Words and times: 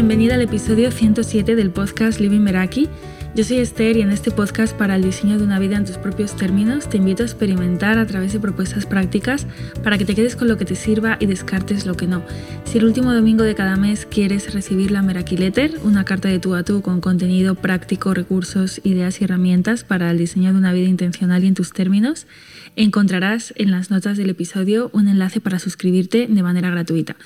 bienvenida 0.00 0.36
al 0.36 0.40
episodio 0.40 0.90
107 0.90 1.56
del 1.56 1.72
podcast 1.72 2.20
Living 2.20 2.40
Meraki. 2.40 2.88
Yo 3.34 3.44
soy 3.44 3.58
Esther 3.58 3.98
y 3.98 4.00
en 4.00 4.10
este 4.10 4.30
podcast 4.30 4.74
para 4.74 4.96
el 4.96 5.02
diseño 5.02 5.36
de 5.36 5.44
una 5.44 5.58
vida 5.58 5.76
en 5.76 5.84
tus 5.84 5.98
propios 5.98 6.34
términos 6.34 6.88
te 6.88 6.96
invito 6.96 7.22
a 7.22 7.26
experimentar 7.26 7.98
a 7.98 8.06
través 8.06 8.32
de 8.32 8.40
propuestas 8.40 8.86
prácticas 8.86 9.46
para 9.84 9.98
que 9.98 10.06
te 10.06 10.14
quedes 10.14 10.36
con 10.36 10.48
lo 10.48 10.56
que 10.56 10.64
te 10.64 10.74
sirva 10.74 11.18
y 11.20 11.26
descartes 11.26 11.84
lo 11.84 11.98
que 11.98 12.06
no. 12.06 12.22
Si 12.64 12.78
el 12.78 12.86
último 12.86 13.12
domingo 13.12 13.44
de 13.44 13.54
cada 13.54 13.76
mes 13.76 14.06
quieres 14.06 14.54
recibir 14.54 14.90
la 14.90 15.02
Meraki 15.02 15.36
Letter, 15.36 15.78
una 15.84 16.04
carta 16.06 16.30
de 16.30 16.38
tú 16.38 16.54
a 16.54 16.62
tú 16.62 16.80
con 16.80 17.02
contenido 17.02 17.54
práctico, 17.54 18.14
recursos, 18.14 18.80
ideas 18.84 19.20
y 19.20 19.24
herramientas 19.24 19.84
para 19.84 20.10
el 20.10 20.16
diseño 20.16 20.52
de 20.52 20.58
una 20.58 20.72
vida 20.72 20.88
intencional 20.88 21.44
y 21.44 21.48
en 21.48 21.54
tus 21.54 21.74
términos, 21.74 22.26
encontrarás 22.74 23.52
en 23.56 23.70
las 23.70 23.90
notas 23.90 24.16
del 24.16 24.30
episodio 24.30 24.88
un 24.94 25.08
enlace 25.08 25.42
para 25.42 25.58
suscribirte 25.58 26.26
de 26.26 26.42
manera 26.42 26.70
gratuita. 26.70 27.16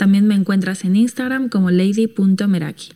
También 0.00 0.26
me 0.26 0.34
encuentras 0.34 0.86
en 0.86 0.96
Instagram 0.96 1.50
como 1.50 1.70
lady.meraki. 1.70 2.92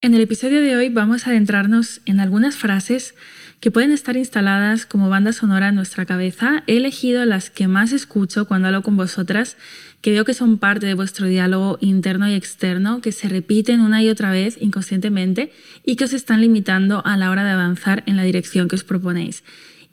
En 0.00 0.14
el 0.14 0.22
episodio 0.22 0.62
de 0.62 0.74
hoy 0.74 0.88
vamos 0.88 1.26
a 1.26 1.30
adentrarnos 1.30 2.00
en 2.06 2.20
algunas 2.20 2.56
frases 2.56 3.14
que 3.60 3.70
pueden 3.70 3.92
estar 3.92 4.16
instaladas 4.16 4.86
como 4.86 5.10
banda 5.10 5.34
sonora 5.34 5.68
en 5.68 5.74
nuestra 5.74 6.06
cabeza. 6.06 6.62
He 6.66 6.78
elegido 6.78 7.26
las 7.26 7.50
que 7.50 7.68
más 7.68 7.92
escucho 7.92 8.46
cuando 8.46 8.68
hablo 8.68 8.82
con 8.82 8.96
vosotras, 8.96 9.58
que 10.00 10.12
veo 10.12 10.24
que 10.24 10.32
son 10.32 10.56
parte 10.56 10.86
de 10.86 10.94
vuestro 10.94 11.26
diálogo 11.26 11.76
interno 11.82 12.26
y 12.30 12.32
externo, 12.32 13.02
que 13.02 13.12
se 13.12 13.28
repiten 13.28 13.82
una 13.82 14.02
y 14.02 14.08
otra 14.08 14.30
vez 14.30 14.56
inconscientemente 14.58 15.52
y 15.84 15.96
que 15.96 16.04
os 16.04 16.14
están 16.14 16.40
limitando 16.40 17.02
a 17.04 17.18
la 17.18 17.30
hora 17.30 17.44
de 17.44 17.50
avanzar 17.50 18.04
en 18.06 18.16
la 18.16 18.22
dirección 18.22 18.68
que 18.68 18.76
os 18.76 18.84
proponéis. 18.84 19.44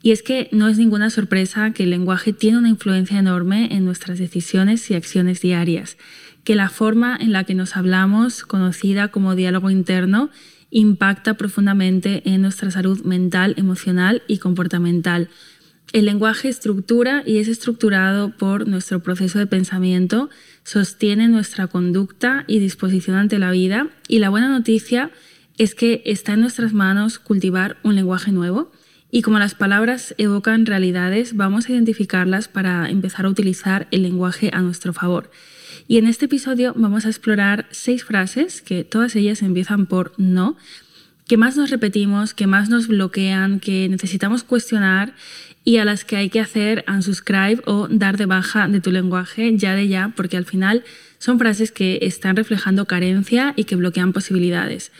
Y 0.02 0.12
es 0.12 0.22
que 0.22 0.48
no 0.52 0.68
es 0.68 0.78
ninguna 0.78 1.10
sorpresa 1.10 1.72
que 1.72 1.82
el 1.82 1.90
lenguaje 1.90 2.32
tiene 2.32 2.58
una 2.58 2.68
influencia 2.68 3.18
enorme 3.18 3.68
en 3.72 3.84
nuestras 3.84 4.18
decisiones 4.18 4.90
y 4.90 4.94
acciones 4.94 5.40
diarias, 5.40 5.96
que 6.44 6.54
la 6.54 6.68
forma 6.68 7.16
en 7.20 7.32
la 7.32 7.44
que 7.44 7.54
nos 7.54 7.76
hablamos, 7.76 8.44
conocida 8.44 9.08
como 9.08 9.34
diálogo 9.34 9.70
interno, 9.70 10.30
impacta 10.70 11.34
profundamente 11.34 12.22
en 12.26 12.42
nuestra 12.42 12.70
salud 12.70 13.02
mental, 13.02 13.54
emocional 13.56 14.22
y 14.28 14.38
comportamental. 14.38 15.28
El 15.92 16.04
lenguaje 16.04 16.48
estructura 16.48 17.22
y 17.26 17.38
es 17.38 17.48
estructurado 17.48 18.36
por 18.36 18.68
nuestro 18.68 19.02
proceso 19.02 19.38
de 19.38 19.46
pensamiento, 19.46 20.28
sostiene 20.62 21.28
nuestra 21.28 21.66
conducta 21.66 22.44
y 22.46 22.58
disposición 22.58 23.16
ante 23.16 23.38
la 23.38 23.50
vida 23.50 23.88
y 24.06 24.18
la 24.18 24.28
buena 24.28 24.50
noticia 24.50 25.10
es 25.56 25.74
que 25.74 26.02
está 26.04 26.34
en 26.34 26.42
nuestras 26.42 26.74
manos 26.74 27.18
cultivar 27.18 27.78
un 27.82 27.94
lenguaje 27.96 28.32
nuevo 28.32 28.70
y 29.10 29.22
como 29.22 29.38
las 29.38 29.54
palabras 29.54 30.14
evocan 30.18 30.66
realidades, 30.66 31.34
vamos 31.36 31.68
a 31.68 31.72
identificarlas 31.72 32.48
para 32.48 32.90
empezar 32.90 33.24
a 33.24 33.30
utilizar 33.30 33.88
el 33.90 34.02
lenguaje 34.02 34.50
a 34.52 34.60
nuestro 34.60 34.92
favor. 34.92 35.30
Y 35.86 35.96
en 35.96 36.06
este 36.06 36.26
episodio 36.26 36.74
vamos 36.76 37.06
a 37.06 37.08
explorar 37.08 37.66
seis 37.70 38.04
frases, 38.04 38.60
que 38.60 38.84
todas 38.84 39.16
ellas 39.16 39.40
empiezan 39.42 39.86
por 39.86 40.12
no, 40.18 40.56
que 41.26 41.38
más 41.38 41.56
nos 41.56 41.70
repetimos, 41.70 42.34
que 42.34 42.46
más 42.46 42.68
nos 42.68 42.88
bloquean, 42.88 43.60
que 43.60 43.88
necesitamos 43.88 44.44
cuestionar 44.44 45.14
y 45.64 45.78
a 45.78 45.84
las 45.84 46.04
que 46.04 46.16
hay 46.16 46.30
que 46.30 46.40
hacer 46.40 46.84
unsubscribe 46.88 47.62
o 47.66 47.88
dar 47.88 48.16
de 48.16 48.26
baja 48.26 48.68
de 48.68 48.80
tu 48.80 48.90
lenguaje 48.90 49.56
ya 49.56 49.74
de 49.74 49.88
ya, 49.88 50.12
porque 50.16 50.36
al 50.36 50.44
final 50.44 50.84
son 51.18 51.38
frases 51.38 51.72
que 51.72 51.98
están 52.02 52.36
reflejando 52.36 52.86
carencia 52.86 53.52
y 53.56 53.64
que 53.64 53.76
bloquean 53.76 54.12
posibilidades. 54.12 54.92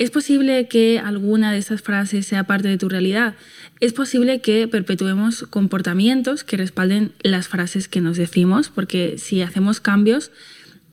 ¿Es 0.00 0.10
posible 0.10 0.66
que 0.66 0.98
alguna 0.98 1.52
de 1.52 1.58
estas 1.58 1.82
frases 1.82 2.26
sea 2.26 2.44
parte 2.44 2.68
de 2.68 2.78
tu 2.78 2.88
realidad? 2.88 3.34
Es 3.80 3.92
posible 3.92 4.40
que 4.40 4.66
perpetuemos 4.66 5.42
comportamientos 5.50 6.42
que 6.42 6.56
respalden 6.56 7.12
las 7.22 7.48
frases 7.48 7.86
que 7.86 8.00
nos 8.00 8.16
decimos, 8.16 8.70
porque 8.70 9.18
si 9.18 9.42
hacemos 9.42 9.78
cambios 9.78 10.32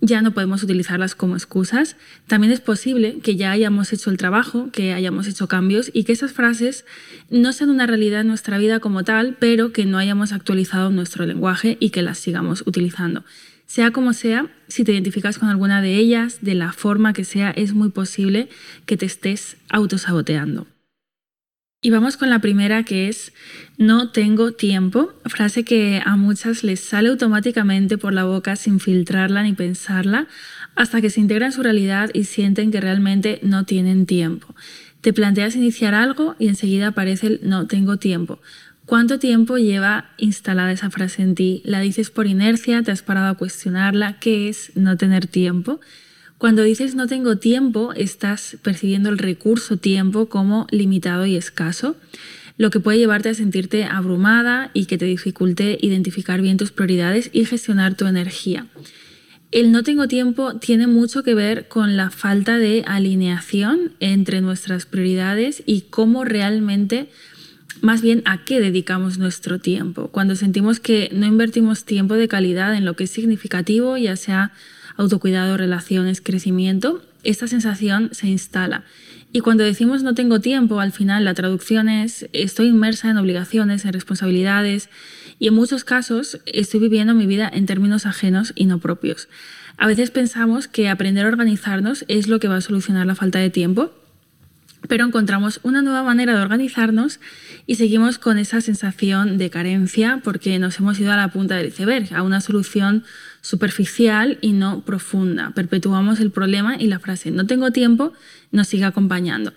ya 0.02 0.22
no 0.22 0.34
podemos 0.34 0.62
utilizarlas 0.62 1.16
como 1.16 1.38
excusas. 1.38 1.96
También 2.28 2.52
es 2.52 2.60
posible 2.60 3.20
que 3.24 3.38
ya 3.38 3.52
hayamos 3.52 3.94
hecho 3.94 4.12
el 4.12 4.18
trabajo, 4.18 4.72
que 4.74 4.92
hayamos 4.92 5.26
hecho 5.28 5.48
cambios 5.48 5.90
y 5.94 6.04
que 6.04 6.12
esas 6.12 6.34
frases 6.34 6.84
no 7.30 7.54
sean 7.54 7.70
una 7.70 7.88
realidad 7.88 8.22
en 8.22 8.28
nuestra 8.28 8.58
vida 8.58 8.82
como 8.82 9.06
tal, 9.06 9.38
pero 9.40 9.72
que 9.72 9.86
no 9.86 10.00
hayamos 10.00 10.34
actualizado 10.34 10.90
nuestro 10.90 11.26
lenguaje 11.26 11.78
y 11.80 11.92
que 11.92 12.02
las 12.02 12.18
sigamos 12.18 12.62
utilizando. 12.68 13.24
Sea 13.68 13.92
como 13.92 14.14
sea, 14.14 14.48
si 14.70 14.86
te 14.86 14.94
identificas 14.94 15.38
con 15.38 15.50
alguna 15.50 15.82
de 15.82 15.96
ellas, 15.98 16.40
de 16.42 16.56
la 16.56 16.72
forma 16.72 17.14
que 17.14 17.26
sea, 17.26 17.52
es 17.52 17.74
muy 17.74 17.90
posible 17.90 18.48
que 18.86 18.96
te 18.96 19.06
estés 19.06 19.58
autosaboteando. 19.70 20.68
Y 21.82 21.92
vamos 21.92 22.18
con 22.18 22.30
la 22.30 22.40
primera 22.40 22.84
que 22.84 23.08
es 23.08 23.34
no 23.78 24.12
tengo 24.12 24.54
tiempo, 24.54 25.14
frase 25.26 25.64
que 25.64 26.02
a 26.04 26.16
muchas 26.16 26.64
les 26.64 26.80
sale 26.80 27.10
automáticamente 27.10 28.00
por 28.00 28.14
la 28.14 28.24
boca 28.24 28.56
sin 28.56 28.80
filtrarla 28.80 29.44
ni 29.44 29.54
pensarla, 29.54 30.28
hasta 30.76 31.02
que 31.02 31.10
se 31.10 31.20
integra 31.20 31.46
en 31.46 31.52
su 31.52 31.62
realidad 31.62 32.10
y 32.14 32.24
sienten 32.24 32.72
que 32.72 32.82
realmente 32.82 33.40
no 33.44 33.66
tienen 33.66 34.06
tiempo. 34.06 34.56
Te 35.02 35.14
planteas 35.14 35.56
iniciar 35.56 35.94
algo 35.94 36.36
y 36.40 36.48
enseguida 36.48 36.88
aparece 36.88 37.28
el 37.28 37.40
no 37.44 37.68
tengo 37.68 37.98
tiempo. 37.98 38.40
¿Cuánto 38.88 39.20
tiempo 39.20 39.58
lleva 39.58 40.12
instalada 40.16 40.72
esa 40.72 40.90
frase 40.90 41.22
en 41.22 41.36
ti? 41.36 41.62
¿La 41.66 41.82
dices 41.82 42.10
por 42.10 42.26
inercia? 42.26 42.84
¿Te 42.84 42.92
has 42.92 43.02
parado 43.02 43.28
a 43.28 43.34
cuestionarla? 43.34 44.18
¿Qué 44.18 44.48
es 44.48 44.72
no 44.76 44.96
tener 44.96 45.28
tiempo? 45.28 45.82
Cuando 46.38 46.64
dices 46.64 46.96
no 46.96 47.06
tengo 47.06 47.36
tiempo, 47.36 47.92
estás 47.92 48.56
percibiendo 48.64 49.10
el 49.10 49.18
recurso 49.18 49.76
tiempo 49.76 50.30
como 50.30 50.68
limitado 50.72 51.26
y 51.26 51.36
escaso, 51.36 51.98
lo 52.56 52.70
que 52.70 52.80
puede 52.80 52.98
llevarte 52.98 53.28
a 53.28 53.34
sentirte 53.34 53.84
abrumada 53.84 54.72
y 54.74 54.86
que 54.86 54.98
te 54.98 55.04
dificulte 55.04 55.78
identificar 55.82 56.42
bien 56.42 56.56
tus 56.56 56.72
prioridades 56.72 57.30
y 57.34 57.44
gestionar 57.44 57.96
tu 57.96 58.06
energía. 58.06 58.68
El 59.52 59.74
no 59.74 59.84
tengo 59.84 60.08
tiempo 60.08 60.60
tiene 60.60 60.88
mucho 60.88 61.24
que 61.24 61.36
ver 61.36 61.68
con 61.68 61.98
la 61.98 62.10
falta 62.10 62.58
de 62.58 62.86
alineación 62.88 63.92
entre 64.00 64.40
nuestras 64.40 64.86
prioridades 64.86 65.62
y 65.66 65.82
cómo 65.82 66.24
realmente 66.24 67.10
más 67.82 68.02
bien 68.02 68.22
a 68.26 68.44
qué 68.44 68.60
dedicamos 68.60 69.18
nuestro 69.18 69.60
tiempo. 69.60 70.10
Cuando 70.10 70.36
sentimos 70.36 70.80
que 70.80 71.10
no 71.14 71.26
invertimos 71.26 71.86
tiempo 71.86 72.16
de 72.16 72.28
calidad 72.28 72.76
en 72.76 72.86
lo 72.86 72.96
que 72.96 73.06
es 73.06 73.12
significativo, 73.12 73.98
ya 73.98 74.16
sea 74.16 74.52
autocuidado, 74.96 75.58
relaciones, 75.58 76.22
crecimiento, 76.22 77.04
esta 77.24 77.48
sensación 77.48 78.10
se 78.14 78.28
instala. 78.28 78.84
Y 79.34 79.42
cuando 79.42 79.64
decimos 79.64 80.04
no 80.04 80.16
tengo 80.16 80.40
tiempo, 80.40 80.80
al 80.80 80.92
final 80.92 81.26
la 81.26 81.34
traducción 81.34 81.90
es 81.90 82.28
estoy 82.34 82.68
inmersa 82.68 83.10
en 83.10 83.18
obligaciones, 83.18 83.86
en 83.86 83.94
responsabilidades 83.94 84.90
y 85.38 85.48
en 85.48 85.54
muchos 85.54 85.84
casos 85.84 86.40
estoy 86.46 86.80
viviendo 86.80 87.14
mi 87.14 87.28
vida 87.28 87.50
en 87.54 87.66
términos 87.66 88.06
ajenos 88.06 88.54
y 88.56 88.66
no 88.66 88.80
propios. 88.80 89.28
A 89.78 89.86
veces 89.86 90.10
pensamos 90.10 90.68
que 90.68 90.90
aprender 90.90 91.26
a 91.26 91.30
organizarnos 91.30 92.06
es 92.08 92.28
lo 92.28 92.40
que 92.40 92.48
va 92.48 92.56
a 92.56 92.62
solucionar 92.62 93.06
la 93.06 93.16
falta 93.16 93.38
de 93.40 93.52
tiempo, 93.52 93.92
pero 94.88 95.06
encontramos 95.06 95.60
una 95.64 95.82
nueva 95.82 96.04
manera 96.04 96.36
de 96.36 96.42
organizarnos 96.42 97.20
y 97.66 97.76
seguimos 97.76 98.20
con 98.20 98.38
esa 98.38 98.62
sensación 98.62 99.38
de 99.38 99.50
carencia 99.50 100.22
porque 100.24 100.60
nos 100.60 100.80
hemos 100.80 101.00
ido 101.00 101.12
a 101.12 101.18
la 101.18 101.30
punta 101.30 101.56
del 101.56 101.68
iceberg, 101.68 102.14
a 102.14 102.22
una 102.22 102.42
solución 102.42 103.04
superficial 103.42 104.38
y 104.42 104.54
no 104.54 104.82
profunda. 104.82 105.52
Perpetuamos 105.56 106.20
el 106.20 106.32
problema 106.32 106.76
y 106.78 106.88
la 106.88 107.00
frase 107.00 107.32
no 107.32 107.46
tengo 107.46 107.72
tiempo 107.72 108.14
nos 108.52 108.68
sigue 108.68 108.86
acompañando. 108.86 109.54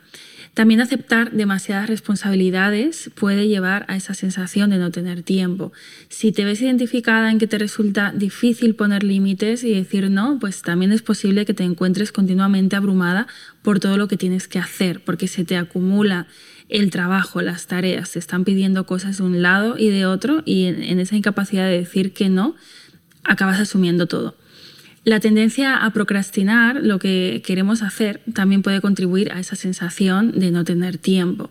También 0.55 0.81
aceptar 0.81 1.31
demasiadas 1.31 1.89
responsabilidades 1.89 3.11
puede 3.15 3.47
llevar 3.47 3.85
a 3.89 3.97
esa 3.97 4.15
sensación 4.15 4.71
de 4.71 4.79
no 4.79 4.91
tener 4.91 5.23
tiempo. 5.23 5.73
Si 6.09 6.33
te 6.33 6.45
ves 6.45 6.61
identificada 6.61 7.31
en 7.31 7.39
que 7.39 7.47
te 7.47 7.57
resulta 7.57 8.13
difícil 8.13 8.75
poner 8.75 9.05
límites 9.05 9.63
y 9.63 9.73
decir 9.73 10.11
no, 10.11 10.39
pues 10.41 10.63
también 10.63 10.91
es 10.91 11.03
posible 11.03 11.47
que 11.47 11.55
te 11.55 11.63
encuentres 11.63 12.11
continuamente 12.11 12.75
abrumada 12.75 13.29
por 13.63 13.79
todo 13.79 13.97
lo 13.97 14.09
que 14.09 14.17
tienes 14.17 14.49
que 14.49 14.59
hacer, 14.59 15.03
porque 15.05 15.29
se 15.29 15.45
te 15.45 15.57
acumula 15.57 16.27
el 16.69 16.91
trabajo, 16.91 17.43
las 17.43 17.67
tareas, 17.67 18.13
te 18.13 18.19
están 18.19 18.45
pidiendo 18.45 18.87
cosas 18.87 19.19
de 19.19 19.25
un 19.25 19.43
lado 19.43 19.77
y 19.79 19.91
de 19.91 20.07
otro 20.07 20.43
y 20.45 20.65
en, 20.65 21.01
esa 21.01 21.17
incapacidad 21.17 21.67
de 21.67 21.79
decir 21.79 22.13
que 22.13 22.29
no, 22.29 22.57
acabas 23.25 23.61
asumiendo 23.61 24.07
todo. 24.07 24.37
La 25.03 25.19
tendencia 25.19 25.79
a 25.79 25.91
procrastinar 25.95 26.81
lo 26.83 26.99
que 26.99 27.41
queremos 27.47 27.81
hacer 27.81 28.21
también 28.35 28.61
puede 28.61 28.83
contribuir 28.83 29.33
a 29.33 29.41
esa 29.41 29.57
sensación 29.57 30.39
de 30.39 30.51
no 30.51 30.63
tener 30.63 30.99
tiempo. 30.99 31.51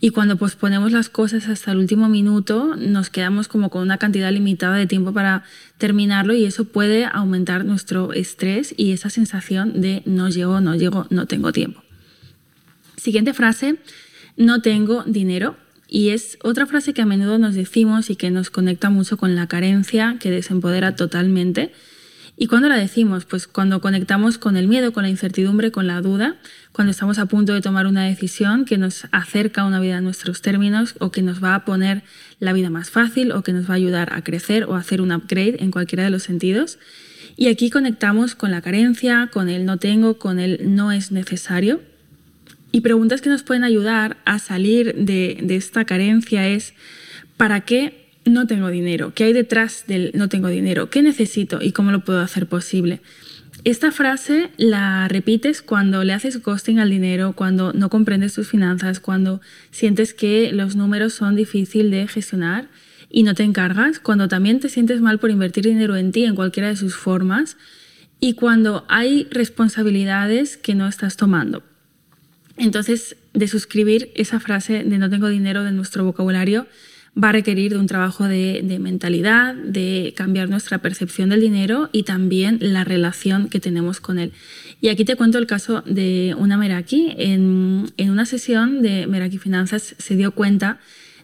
Y 0.00 0.10
cuando 0.10 0.36
posponemos 0.36 0.90
las 0.90 1.08
cosas 1.08 1.48
hasta 1.48 1.70
el 1.70 1.78
último 1.78 2.08
minuto, 2.08 2.74
nos 2.74 3.08
quedamos 3.08 3.46
como 3.46 3.70
con 3.70 3.82
una 3.82 3.98
cantidad 3.98 4.32
limitada 4.32 4.76
de 4.76 4.88
tiempo 4.88 5.12
para 5.12 5.44
terminarlo 5.78 6.34
y 6.34 6.44
eso 6.44 6.64
puede 6.64 7.04
aumentar 7.04 7.64
nuestro 7.64 8.12
estrés 8.12 8.74
y 8.76 8.90
esa 8.90 9.10
sensación 9.10 9.80
de 9.80 10.02
no 10.04 10.28
llego, 10.28 10.60
no 10.60 10.74
llego, 10.74 11.06
no 11.08 11.26
tengo 11.26 11.52
tiempo. 11.52 11.80
Siguiente 12.96 13.32
frase, 13.32 13.76
no 14.36 14.60
tengo 14.60 15.04
dinero. 15.04 15.56
Y 15.86 16.10
es 16.10 16.36
otra 16.42 16.66
frase 16.66 16.92
que 16.92 17.02
a 17.02 17.06
menudo 17.06 17.38
nos 17.38 17.54
decimos 17.54 18.10
y 18.10 18.16
que 18.16 18.32
nos 18.32 18.50
conecta 18.50 18.90
mucho 18.90 19.16
con 19.16 19.36
la 19.36 19.46
carencia 19.46 20.16
que 20.18 20.32
desempodera 20.32 20.96
totalmente 20.96 21.72
¿Y 22.40 22.46
cuándo 22.46 22.68
la 22.68 22.76
decimos? 22.76 23.24
Pues 23.24 23.48
cuando 23.48 23.80
conectamos 23.80 24.38
con 24.38 24.56
el 24.56 24.68
miedo, 24.68 24.92
con 24.92 25.02
la 25.02 25.08
incertidumbre, 25.08 25.72
con 25.72 25.88
la 25.88 26.00
duda, 26.00 26.36
cuando 26.70 26.92
estamos 26.92 27.18
a 27.18 27.26
punto 27.26 27.52
de 27.52 27.60
tomar 27.60 27.88
una 27.88 28.04
decisión 28.04 28.64
que 28.64 28.78
nos 28.78 29.08
acerca 29.10 29.62
a 29.62 29.64
una 29.64 29.80
vida 29.80 29.96
a 29.96 30.00
nuestros 30.00 30.40
términos 30.40 30.94
o 31.00 31.10
que 31.10 31.20
nos 31.20 31.42
va 31.42 31.56
a 31.56 31.64
poner 31.64 32.04
la 32.38 32.52
vida 32.52 32.70
más 32.70 32.90
fácil 32.90 33.32
o 33.32 33.42
que 33.42 33.52
nos 33.52 33.68
va 33.68 33.72
a 33.72 33.76
ayudar 33.76 34.12
a 34.12 34.22
crecer 34.22 34.64
o 34.64 34.76
a 34.76 34.78
hacer 34.78 35.00
un 35.00 35.10
upgrade 35.10 35.56
en 35.58 35.72
cualquiera 35.72 36.04
de 36.04 36.10
los 36.10 36.22
sentidos. 36.22 36.78
Y 37.36 37.48
aquí 37.48 37.70
conectamos 37.70 38.36
con 38.36 38.52
la 38.52 38.62
carencia, 38.62 39.30
con 39.32 39.48
el 39.48 39.66
no 39.66 39.78
tengo, 39.78 40.18
con 40.18 40.38
el 40.38 40.76
no 40.76 40.92
es 40.92 41.10
necesario. 41.10 41.80
Y 42.70 42.82
preguntas 42.82 43.20
que 43.20 43.30
nos 43.30 43.42
pueden 43.42 43.64
ayudar 43.64 44.18
a 44.24 44.38
salir 44.38 44.94
de, 44.94 45.40
de 45.42 45.56
esta 45.56 45.84
carencia 45.84 46.46
es, 46.46 46.74
¿para 47.36 47.62
qué 47.62 48.07
no 48.28 48.46
tengo 48.46 48.68
dinero? 48.70 49.12
¿Qué 49.14 49.24
hay 49.24 49.32
detrás 49.32 49.84
del 49.86 50.12
no 50.14 50.28
tengo 50.28 50.48
dinero? 50.48 50.90
¿Qué 50.90 51.02
necesito 51.02 51.58
y 51.60 51.72
cómo 51.72 51.90
lo 51.92 52.04
puedo 52.04 52.20
hacer 52.20 52.46
posible? 52.46 53.00
Esta 53.64 53.90
frase 53.90 54.50
la 54.56 55.08
repites 55.08 55.62
cuando 55.62 56.04
le 56.04 56.12
haces 56.12 56.42
ghosting 56.42 56.78
al 56.78 56.90
dinero, 56.90 57.32
cuando 57.34 57.72
no 57.72 57.90
comprendes 57.90 58.34
tus 58.34 58.48
finanzas, 58.48 59.00
cuando 59.00 59.40
sientes 59.70 60.14
que 60.14 60.52
los 60.52 60.76
números 60.76 61.12
son 61.12 61.34
difíciles 61.34 61.90
de 61.90 62.06
gestionar 62.06 62.68
y 63.10 63.24
no 63.24 63.34
te 63.34 63.42
encargas, 63.42 63.98
cuando 63.98 64.28
también 64.28 64.60
te 64.60 64.68
sientes 64.68 65.00
mal 65.00 65.18
por 65.18 65.30
invertir 65.30 65.64
dinero 65.64 65.96
en 65.96 66.12
ti 66.12 66.24
en 66.24 66.36
cualquiera 66.36 66.68
de 66.68 66.76
sus 66.76 66.94
formas 66.94 67.56
y 68.20 68.34
cuando 68.34 68.84
hay 68.88 69.26
responsabilidades 69.30 70.56
que 70.56 70.74
no 70.74 70.86
estás 70.86 71.16
tomando. 71.16 71.62
Entonces, 72.56 73.16
de 73.34 73.48
suscribir 73.48 74.10
esa 74.14 74.40
frase 74.40 74.84
de 74.84 74.98
no 74.98 75.08
tengo 75.08 75.28
dinero 75.28 75.62
de 75.64 75.72
nuestro 75.72 76.04
vocabulario, 76.04 76.66
va 77.22 77.30
a 77.30 77.32
requerir 77.32 77.72
de 77.72 77.78
un 77.78 77.86
trabajo 77.86 78.24
de, 78.24 78.78
mentalidad, 78.80 79.54
de 79.54 80.14
cambiar 80.16 80.48
nuestra 80.48 80.78
percepción 80.78 81.30
del 81.30 81.40
dinero 81.40 81.90
y 81.92 82.04
también 82.04 82.58
la 82.60 82.84
relación 82.84 83.48
que 83.48 83.60
tenemos 83.60 84.00
con 84.00 84.18
él. 84.18 84.32
Y 84.80 84.88
aquí 84.88 85.04
te 85.04 85.16
cuento 85.16 85.38
el 85.38 85.46
caso 85.46 85.82
de 85.86 86.34
una 86.38 86.56
Meraki. 86.56 87.14
En, 87.18 87.92
en 87.96 88.10
una 88.10 88.26
sesión 88.26 88.82
de 88.82 89.06
Meraki 89.06 89.38
Finanzas 89.38 89.96
se 89.98 90.16
dio 90.16 90.32
cuenta 90.32 90.78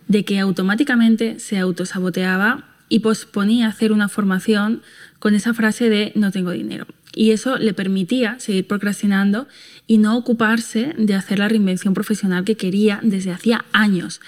de 0.09 0.25
que 0.25 0.41
automáticamente 0.41 1.39
se 1.39 1.59
autosaboteaba 1.59 2.65
y 2.89 2.99
posponía 2.99 3.69
hacer 3.69 3.93
una 3.93 4.09
formación 4.09 4.83
con 5.19 5.35
esa 5.35 5.55
frase 5.55 5.89
de 5.89 6.13
no 6.15 6.33
tengo 6.33 6.51
dinero. 6.51 6.87
Y 7.15 7.31
eso 7.31 7.59
le 7.59 7.75
permitía 7.75 8.39
seguir 8.41 8.67
procrastinando 8.67 9.47
y 9.87 9.99
no 9.99 10.17
ocuparse 10.17 10.95
de 10.97 11.15
hacer 11.15 11.39
la 11.39 11.49
reinvención 11.49 11.95
profesional 11.95 12.45
que 12.45 12.57
quería 12.57 13.01
desde 13.03 13.33
hacía 13.33 13.65
años. 13.73 14.21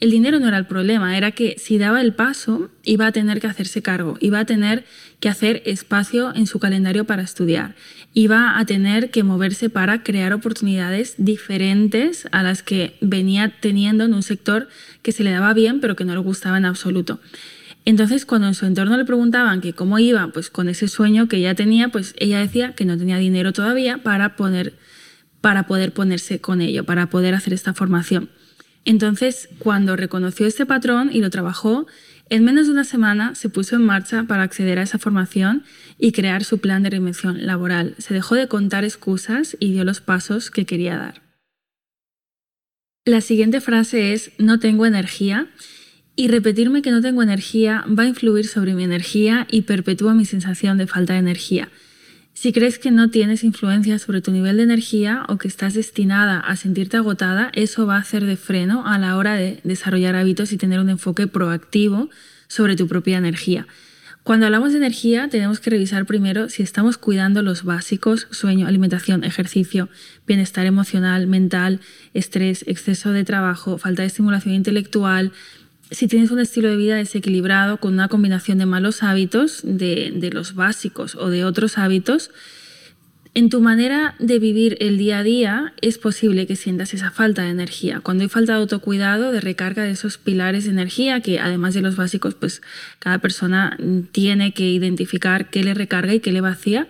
El 0.00 0.10
dinero 0.10 0.40
no 0.40 0.48
era 0.48 0.58
el 0.58 0.66
problema, 0.66 1.16
era 1.16 1.30
que 1.30 1.56
si 1.58 1.78
daba 1.78 2.00
el 2.00 2.14
paso 2.14 2.70
iba 2.82 3.06
a 3.06 3.12
tener 3.12 3.40
que 3.40 3.46
hacerse 3.46 3.80
cargo, 3.80 4.16
iba 4.20 4.40
a 4.40 4.44
tener 4.44 4.84
que 5.20 5.28
hacer 5.28 5.62
espacio 5.64 6.34
en 6.34 6.46
su 6.46 6.58
calendario 6.58 7.04
para 7.04 7.22
estudiar, 7.22 7.74
iba 8.12 8.58
a 8.58 8.66
tener 8.66 9.10
que 9.10 9.22
moverse 9.22 9.70
para 9.70 10.02
crear 10.02 10.32
oportunidades 10.32 11.14
diferentes 11.16 12.28
a 12.32 12.42
las 12.42 12.62
que 12.62 12.96
venía 13.00 13.54
teniendo 13.60 14.04
en 14.04 14.14
un 14.14 14.22
sector 14.22 14.68
que 15.02 15.12
se 15.12 15.24
le 15.24 15.30
daba 15.30 15.54
bien 15.54 15.80
pero 15.80 15.96
que 15.96 16.04
no 16.04 16.12
le 16.12 16.20
gustaba 16.20 16.58
en 16.58 16.64
absoluto. 16.64 17.20
Entonces, 17.84 18.24
cuando 18.24 18.48
en 18.48 18.54
su 18.54 18.64
entorno 18.66 18.96
le 18.96 19.04
preguntaban 19.04 19.60
que 19.60 19.74
cómo 19.74 19.98
iba, 19.98 20.28
pues 20.28 20.48
con 20.48 20.68
ese 20.68 20.88
sueño 20.88 21.28
que 21.28 21.36
ella 21.36 21.54
tenía, 21.54 21.88
pues 21.88 22.14
ella 22.18 22.38
decía 22.38 22.74
que 22.74 22.84
no 22.84 22.96
tenía 22.96 23.18
dinero 23.18 23.52
todavía 23.52 23.98
para 24.02 24.36
poner 24.36 24.74
para 25.40 25.66
poder 25.66 25.92
ponerse 25.92 26.40
con 26.40 26.62
ello, 26.62 26.84
para 26.84 27.10
poder 27.10 27.34
hacer 27.34 27.52
esta 27.52 27.74
formación. 27.74 28.30
Entonces, 28.86 29.50
cuando 29.58 29.94
reconoció 29.94 30.46
este 30.46 30.64
patrón 30.64 31.10
y 31.12 31.20
lo 31.20 31.28
trabajó, 31.28 31.86
en 32.30 32.44
menos 32.44 32.66
de 32.66 32.72
una 32.72 32.84
semana 32.84 33.34
se 33.34 33.50
puso 33.50 33.76
en 33.76 33.84
marcha 33.84 34.24
para 34.24 34.42
acceder 34.42 34.78
a 34.78 34.82
esa 34.82 34.98
formación 34.98 35.64
y 35.98 36.12
crear 36.12 36.44
su 36.44 36.60
plan 36.60 36.82
de 36.82 36.88
reinvención 36.88 37.44
laboral. 37.44 37.94
Se 37.98 38.14
dejó 38.14 38.36
de 38.36 38.48
contar 38.48 38.84
excusas 38.84 39.54
y 39.60 39.72
dio 39.72 39.84
los 39.84 40.00
pasos 40.00 40.50
que 40.50 40.64
quería 40.64 40.96
dar. 40.96 41.20
La 43.04 43.20
siguiente 43.20 43.60
frase 43.60 44.14
es 44.14 44.32
no 44.38 44.58
tengo 44.58 44.86
energía 44.86 45.48
y 46.16 46.28
repetirme 46.28 46.82
que 46.82 46.90
no 46.90 47.00
tengo 47.00 47.22
energía 47.22 47.84
va 47.86 48.04
a 48.04 48.08
influir 48.08 48.46
sobre 48.46 48.74
mi 48.74 48.84
energía 48.84 49.46
y 49.50 49.62
perpetúa 49.62 50.14
mi 50.14 50.24
sensación 50.24 50.78
de 50.78 50.86
falta 50.86 51.14
de 51.14 51.18
energía. 51.18 51.68
Si 52.34 52.52
crees 52.52 52.78
que 52.78 52.90
no 52.90 53.10
tienes 53.10 53.44
influencia 53.44 53.98
sobre 53.98 54.20
tu 54.20 54.32
nivel 54.32 54.56
de 54.56 54.64
energía 54.64 55.24
o 55.28 55.38
que 55.38 55.48
estás 55.48 55.74
destinada 55.74 56.40
a 56.40 56.56
sentirte 56.56 56.96
agotada, 56.96 57.50
eso 57.54 57.86
va 57.86 57.96
a 57.96 58.00
hacer 58.00 58.24
de 58.24 58.36
freno 58.36 58.86
a 58.86 58.98
la 58.98 59.16
hora 59.16 59.34
de 59.34 59.60
desarrollar 59.62 60.16
hábitos 60.16 60.52
y 60.52 60.56
tener 60.56 60.80
un 60.80 60.90
enfoque 60.90 61.26
proactivo 61.28 62.10
sobre 62.48 62.76
tu 62.76 62.88
propia 62.88 63.18
energía. 63.18 63.66
Cuando 64.24 64.46
hablamos 64.46 64.72
de 64.72 64.78
energía, 64.78 65.28
tenemos 65.28 65.60
que 65.60 65.70
revisar 65.70 66.06
primero 66.06 66.48
si 66.48 66.62
estamos 66.62 66.96
cuidando 66.96 67.42
los 67.42 67.62
básicos, 67.62 68.26
sueño, 68.30 68.66
alimentación, 68.66 69.22
ejercicio, 69.22 69.90
bienestar 70.26 70.64
emocional, 70.66 71.26
mental, 71.26 71.80
estrés, 72.14 72.64
exceso 72.66 73.12
de 73.12 73.24
trabajo, 73.24 73.76
falta 73.76 74.02
de 74.02 74.08
estimulación 74.08 74.54
intelectual, 74.54 75.32
si 75.94 76.08
tienes 76.08 76.30
un 76.30 76.40
estilo 76.40 76.68
de 76.68 76.76
vida 76.76 76.96
desequilibrado 76.96 77.78
con 77.78 77.94
una 77.94 78.08
combinación 78.08 78.58
de 78.58 78.66
malos 78.66 79.02
hábitos, 79.02 79.60
de, 79.62 80.30
los 80.32 80.54
básicos 80.54 81.14
o 81.14 81.30
de 81.30 81.44
otros 81.44 81.78
hábitos, 81.78 82.30
en 83.34 83.50
tu 83.50 83.60
manera 83.60 84.14
de 84.20 84.38
vivir 84.38 84.76
el 84.80 84.96
día 84.96 85.18
a 85.18 85.22
día 85.24 85.72
es 85.80 85.98
posible 85.98 86.46
que 86.46 86.54
sientas 86.54 86.94
esa 86.94 87.10
falta 87.10 87.42
de 87.42 87.50
energía. 87.50 88.00
Cuando 88.00 88.22
hay 88.22 88.28
falta 88.28 88.52
de 88.52 88.58
autocuidado, 88.60 89.32
de 89.32 89.40
recarga 89.40 89.82
de 89.82 89.90
esos 89.90 90.18
pilares 90.18 90.64
de 90.64 90.70
energía, 90.70 91.20
que 91.20 91.40
además 91.40 91.74
de 91.74 91.80
los 91.80 91.96
básicos, 91.96 92.34
pues 92.34 92.62
cada 93.00 93.18
persona 93.18 93.76
tiene 94.12 94.52
que 94.52 94.70
identificar 94.70 95.50
qué 95.50 95.64
le 95.64 95.74
recarga 95.74 96.14
y 96.14 96.20
qué 96.20 96.30
le 96.30 96.40
vacía, 96.40 96.86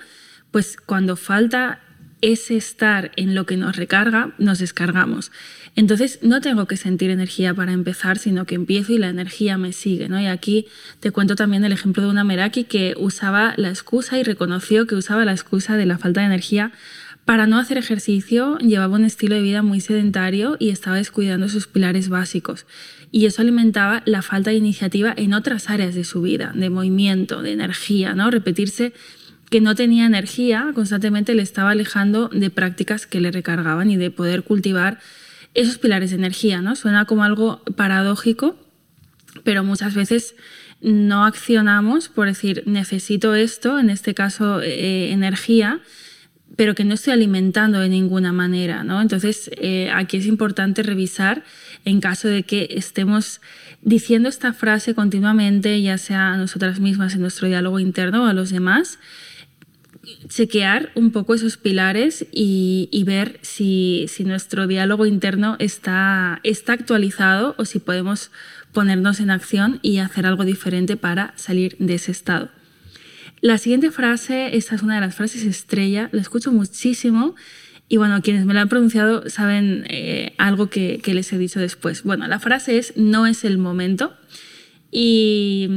pues 0.50 0.76
cuando 0.76 1.16
falta 1.16 1.80
ese 2.24 2.56
estar 2.56 3.12
en 3.16 3.34
lo 3.34 3.44
que 3.44 3.58
nos 3.58 3.76
recarga, 3.76 4.32
nos 4.38 4.58
descargamos. 4.58 5.30
Entonces 5.76 6.20
no 6.22 6.40
tengo 6.40 6.66
que 6.66 6.78
sentir 6.78 7.10
energía 7.10 7.52
para 7.52 7.72
empezar, 7.72 8.16
sino 8.16 8.46
que 8.46 8.54
empiezo 8.54 8.94
y 8.94 8.98
la 8.98 9.10
energía 9.10 9.58
me 9.58 9.74
sigue. 9.74 10.08
¿no? 10.08 10.18
Y 10.18 10.26
aquí 10.26 10.66
te 11.00 11.10
cuento 11.10 11.36
también 11.36 11.64
el 11.64 11.72
ejemplo 11.72 12.02
de 12.02 12.08
una 12.08 12.24
Meraki 12.24 12.64
que 12.64 12.94
usaba 12.96 13.52
la 13.58 13.68
excusa 13.68 14.18
y 14.18 14.22
reconoció 14.22 14.86
que 14.86 14.94
usaba 14.94 15.26
la 15.26 15.32
excusa 15.32 15.76
de 15.76 15.84
la 15.84 15.98
falta 15.98 16.20
de 16.20 16.26
energía 16.26 16.72
para 17.26 17.46
no 17.46 17.58
hacer 17.58 17.78
ejercicio, 17.78 18.58
llevaba 18.58 18.96
un 18.96 19.04
estilo 19.04 19.34
de 19.34 19.42
vida 19.42 19.62
muy 19.62 19.80
sedentario 19.80 20.56
y 20.58 20.68
estaba 20.68 20.96
descuidando 20.96 21.48
sus 21.48 21.66
pilares 21.66 22.10
básicos. 22.10 22.66
Y 23.10 23.24
eso 23.26 23.40
alimentaba 23.40 24.02
la 24.04 24.20
falta 24.20 24.50
de 24.50 24.56
iniciativa 24.56 25.14
en 25.16 25.32
otras 25.32 25.70
áreas 25.70 25.94
de 25.94 26.04
su 26.04 26.20
vida, 26.20 26.52
de 26.54 26.68
movimiento, 26.68 27.42
de 27.42 27.52
energía, 27.52 28.14
¿no? 28.14 28.30
Repetirse 28.30 28.92
que 29.50 29.60
no 29.60 29.74
tenía 29.74 30.06
energía 30.06 30.70
constantemente 30.74 31.34
le 31.34 31.42
estaba 31.42 31.70
alejando 31.70 32.28
de 32.28 32.50
prácticas 32.50 33.06
que 33.06 33.20
le 33.20 33.30
recargaban 33.30 33.90
y 33.90 33.96
de 33.96 34.10
poder 34.10 34.42
cultivar 34.42 34.98
esos 35.54 35.78
pilares 35.78 36.10
de 36.10 36.16
energía, 36.16 36.60
¿no? 36.60 36.76
Suena 36.76 37.04
como 37.04 37.24
algo 37.24 37.62
paradójico, 37.76 38.56
pero 39.44 39.62
muchas 39.64 39.94
veces 39.94 40.34
no 40.80 41.24
accionamos 41.24 42.08
por 42.08 42.26
decir 42.26 42.62
necesito 42.66 43.34
esto, 43.34 43.78
en 43.78 43.90
este 43.90 44.14
caso 44.14 44.60
eh, 44.60 45.12
energía, 45.12 45.80
pero 46.56 46.74
que 46.74 46.84
no 46.84 46.94
estoy 46.94 47.12
alimentando 47.12 47.80
de 47.80 47.88
ninguna 47.88 48.32
manera, 48.32 48.84
¿no? 48.84 49.00
Entonces 49.00 49.50
eh, 49.56 49.90
aquí 49.92 50.18
es 50.18 50.26
importante 50.26 50.82
revisar 50.82 51.42
en 51.84 52.00
caso 52.00 52.28
de 52.28 52.42
que 52.42 52.68
estemos 52.70 53.40
diciendo 53.82 54.28
esta 54.28 54.52
frase 54.52 54.94
continuamente, 54.94 55.80
ya 55.82 55.98
sea 55.98 56.32
a 56.32 56.36
nosotras 56.36 56.80
mismas 56.80 57.14
en 57.14 57.20
nuestro 57.20 57.48
diálogo 57.48 57.78
interno 57.78 58.24
o 58.24 58.26
a 58.26 58.32
los 58.32 58.50
demás, 58.50 58.98
chequear 60.28 60.90
un 60.94 61.10
poco 61.10 61.34
esos 61.34 61.56
pilares 61.56 62.26
y, 62.32 63.02
ver 63.06 63.38
si, 63.42 64.06
nuestro 64.24 64.66
diálogo 64.66 65.06
interno 65.06 65.56
está, 65.58 66.40
está 66.42 66.72
actualizado 66.72 67.54
o 67.58 67.64
si 67.64 67.78
podemos 67.78 68.30
ponernos 68.72 69.20
en 69.20 69.30
acción 69.30 69.78
y 69.82 69.98
hacer 69.98 70.26
algo 70.26 70.44
diferente 70.44 70.96
para 70.96 71.32
salir 71.36 71.76
de 71.78 71.94
ese 71.94 72.12
estado. 72.12 72.50
La 73.40 73.58
siguiente 73.58 73.90
frase, 73.90 74.56
esta 74.56 74.74
es 74.74 74.82
una 74.82 74.94
de 74.94 75.02
las 75.02 75.14
frases 75.14 75.44
estrella, 75.44 76.08
la 76.12 76.22
escucho 76.22 76.50
muchísimo 76.50 77.34
y 77.88 77.98
bueno, 77.98 78.22
quienes 78.22 78.46
me 78.46 78.54
la 78.54 78.62
han 78.62 78.68
pronunciado 78.68 79.28
saben 79.28 79.84
eh, 79.88 80.34
algo 80.38 80.70
que, 80.70 81.00
que 81.02 81.14
les 81.14 81.32
he 81.32 81.38
dicho 81.38 81.60
después. 81.60 82.02
Bueno, 82.02 82.26
la 82.26 82.40
frase 82.40 82.78
es 82.78 82.96
no 82.96 83.26
es 83.26 83.44
el 83.44 83.58
momento. 83.58 84.14
Y, 84.96 85.68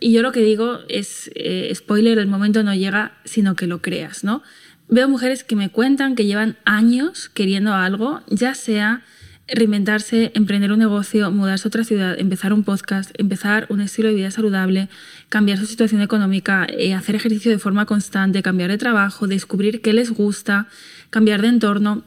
yo 0.00 0.22
lo 0.22 0.30
que 0.30 0.40
digo 0.40 0.78
es, 0.88 1.28
eh, 1.34 1.72
spoiler, 1.74 2.18
el 2.18 2.28
momento 2.28 2.62
no 2.62 2.72
llega, 2.72 3.18
sino 3.24 3.56
que 3.56 3.66
lo 3.66 3.82
creas, 3.82 4.22
¿no? 4.22 4.44
Veo 4.88 5.08
mujeres 5.08 5.42
que 5.42 5.56
me 5.56 5.70
cuentan 5.70 6.14
que 6.14 6.24
llevan 6.24 6.56
años 6.64 7.28
queriendo 7.28 7.74
algo, 7.74 8.22
ya 8.28 8.54
sea 8.54 9.02
reinventarse, 9.48 10.30
emprender 10.34 10.70
un 10.70 10.78
negocio, 10.78 11.32
mudarse 11.32 11.66
a 11.66 11.68
otra 11.68 11.82
ciudad, 11.82 12.14
empezar 12.16 12.52
un 12.52 12.62
podcast, 12.62 13.10
empezar 13.18 13.66
un 13.70 13.80
estilo 13.80 14.08
de 14.08 14.14
vida 14.14 14.30
saludable, 14.30 14.88
cambiar 15.30 15.58
su 15.58 15.66
situación 15.66 16.00
económica, 16.00 16.64
eh, 16.70 16.94
hacer 16.94 17.16
ejercicio 17.16 17.50
de 17.50 17.58
forma 17.58 17.86
constante, 17.86 18.40
cambiar 18.40 18.70
de 18.70 18.78
trabajo, 18.78 19.26
descubrir 19.26 19.80
qué 19.80 19.92
les 19.92 20.12
gusta, 20.12 20.68
cambiar 21.10 21.42
de 21.42 21.48
entorno. 21.48 22.04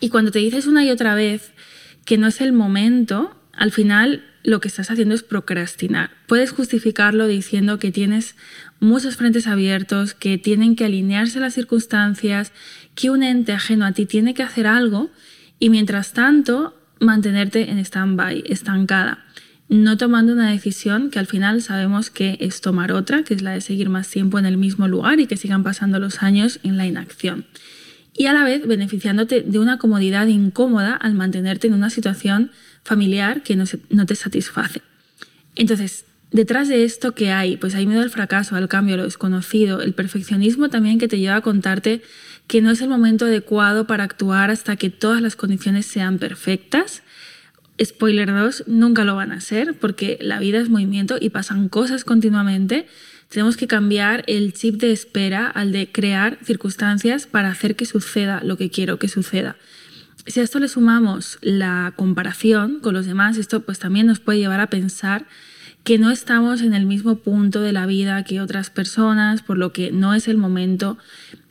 Y 0.00 0.08
cuando 0.08 0.32
te 0.32 0.40
dices 0.40 0.66
una 0.66 0.84
y 0.84 0.90
otra 0.90 1.14
vez 1.14 1.52
que 2.04 2.18
no 2.18 2.26
es 2.26 2.40
el 2.40 2.52
momento, 2.52 3.36
al 3.52 3.70
final 3.70 4.24
lo 4.46 4.60
que 4.60 4.68
estás 4.68 4.92
haciendo 4.92 5.14
es 5.14 5.24
procrastinar. 5.24 6.10
Puedes 6.28 6.52
justificarlo 6.52 7.26
diciendo 7.26 7.80
que 7.80 7.90
tienes 7.90 8.36
muchos 8.78 9.16
frentes 9.16 9.48
abiertos, 9.48 10.14
que 10.14 10.38
tienen 10.38 10.76
que 10.76 10.84
alinearse 10.84 11.40
las 11.40 11.54
circunstancias, 11.54 12.52
que 12.94 13.10
un 13.10 13.24
ente 13.24 13.52
ajeno 13.52 13.84
a 13.84 13.92
ti 13.92 14.06
tiene 14.06 14.34
que 14.34 14.44
hacer 14.44 14.68
algo 14.68 15.10
y 15.58 15.68
mientras 15.68 16.12
tanto 16.12 16.80
mantenerte 17.00 17.70
en 17.70 17.80
stand-by, 17.80 18.44
estancada, 18.46 19.24
no 19.68 19.96
tomando 19.96 20.32
una 20.32 20.52
decisión 20.52 21.10
que 21.10 21.18
al 21.18 21.26
final 21.26 21.60
sabemos 21.60 22.10
que 22.10 22.38
es 22.40 22.60
tomar 22.60 22.92
otra, 22.92 23.24
que 23.24 23.34
es 23.34 23.42
la 23.42 23.50
de 23.50 23.60
seguir 23.60 23.88
más 23.88 24.08
tiempo 24.08 24.38
en 24.38 24.46
el 24.46 24.58
mismo 24.58 24.86
lugar 24.86 25.18
y 25.18 25.26
que 25.26 25.36
sigan 25.36 25.64
pasando 25.64 25.98
los 25.98 26.22
años 26.22 26.60
en 26.62 26.76
la 26.76 26.86
inacción. 26.86 27.46
Y 28.16 28.26
a 28.26 28.32
la 28.32 28.44
vez 28.44 28.66
beneficiándote 28.66 29.42
de 29.42 29.58
una 29.58 29.78
comodidad 29.78 30.26
incómoda 30.26 30.94
al 30.94 31.14
mantenerte 31.14 31.66
en 31.66 31.74
una 31.74 31.90
situación 31.90 32.50
familiar 32.82 33.42
que 33.42 33.56
no, 33.56 34.06
te 34.06 34.14
satisface. 34.14 34.80
Entonces, 35.54 36.06
detrás 36.30 36.68
de 36.68 36.84
esto 36.84 37.14
que 37.14 37.30
hay, 37.30 37.58
pues 37.58 37.74
hay 37.74 37.86
miedo 37.86 38.00
al 38.00 38.10
fracaso, 38.10 38.56
al 38.56 38.68
cambio, 38.68 38.94
a 38.94 38.98
lo 38.98 39.04
desconocido, 39.04 39.82
el 39.82 39.92
perfeccionismo 39.92 40.70
también 40.70 40.98
que 40.98 41.08
te 41.08 41.18
lleva 41.18 41.36
a 41.36 41.40
contarte 41.42 42.02
que 42.46 42.62
no 42.62 42.70
es 42.70 42.80
el 42.80 42.88
momento 42.88 43.26
adecuado 43.26 43.86
para 43.86 44.04
actuar 44.04 44.50
hasta 44.50 44.76
que 44.76 44.88
todas 44.88 45.20
las 45.20 45.36
condiciones 45.36 45.84
sean 45.84 46.18
perfectas. 46.18 47.02
Spoiler 47.82 48.32
2, 48.32 48.64
nunca 48.66 49.04
lo 49.04 49.16
van 49.16 49.32
a 49.32 49.40
ser 49.42 49.74
porque 49.78 50.16
la 50.22 50.38
vida 50.38 50.58
es 50.58 50.70
movimiento 50.70 51.16
y 51.20 51.28
pasan 51.30 51.68
cosas 51.68 52.04
continuamente. 52.04 52.86
Tenemos 53.28 53.56
que 53.56 53.66
cambiar 53.66 54.24
el 54.26 54.52
chip 54.52 54.76
de 54.80 54.92
espera 54.92 55.48
al 55.48 55.72
de 55.72 55.90
crear 55.90 56.38
circunstancias 56.44 57.26
para 57.26 57.50
hacer 57.50 57.76
que 57.76 57.86
suceda 57.86 58.40
lo 58.42 58.56
que 58.56 58.70
quiero 58.70 58.98
que 58.98 59.08
suceda. 59.08 59.56
Si 60.26 60.40
a 60.40 60.42
esto 60.42 60.58
le 60.58 60.68
sumamos 60.68 61.38
la 61.40 61.92
comparación 61.96 62.80
con 62.80 62.94
los 62.94 63.06
demás, 63.06 63.36
esto 63.36 63.60
pues 63.60 63.78
también 63.78 64.06
nos 64.06 64.20
puede 64.20 64.38
llevar 64.38 64.60
a 64.60 64.68
pensar 64.68 65.26
que 65.84 65.98
no 65.98 66.10
estamos 66.10 66.62
en 66.62 66.74
el 66.74 66.84
mismo 66.84 67.16
punto 67.16 67.60
de 67.60 67.72
la 67.72 67.86
vida 67.86 68.24
que 68.24 68.40
otras 68.40 68.70
personas, 68.70 69.42
por 69.42 69.56
lo 69.56 69.72
que 69.72 69.92
no 69.92 70.14
es 70.14 70.26
el 70.26 70.36
momento 70.36 70.98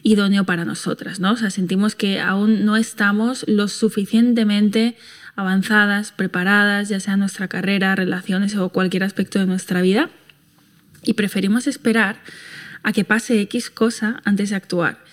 idóneo 0.03 0.44
para 0.44 0.65
nosotras, 0.65 1.22
¿no? 1.22 1.32
O 1.32 1.38
sea, 1.38 1.50
sentimos 1.50 1.96
que 1.96 2.20
aún 2.20 2.65
no 2.65 2.75
estamos 2.75 3.46
lo 3.48 3.70
suficientemente 3.70 4.98
avanzadas, 5.38 6.12
preparadas, 6.12 6.89
ya 6.89 7.00
sea 7.00 7.15
nuestra 7.15 7.48
carrera, 7.48 7.96
relaciones 7.96 8.58
o 8.58 8.70
cualquier 8.70 9.03
aspecto 9.03 9.39
de 9.39 9.46
nuestra 9.46 9.82
vida, 9.82 10.10
y 11.05 11.13
preferimos 11.13 11.67
esperar 11.67 12.17
a 12.83 12.93
que 12.93 13.05
pase 13.05 13.41
X 13.41 13.69
cosa 13.69 14.21
antes 14.25 14.50
de 14.50 14.55
actuar. 14.55 15.03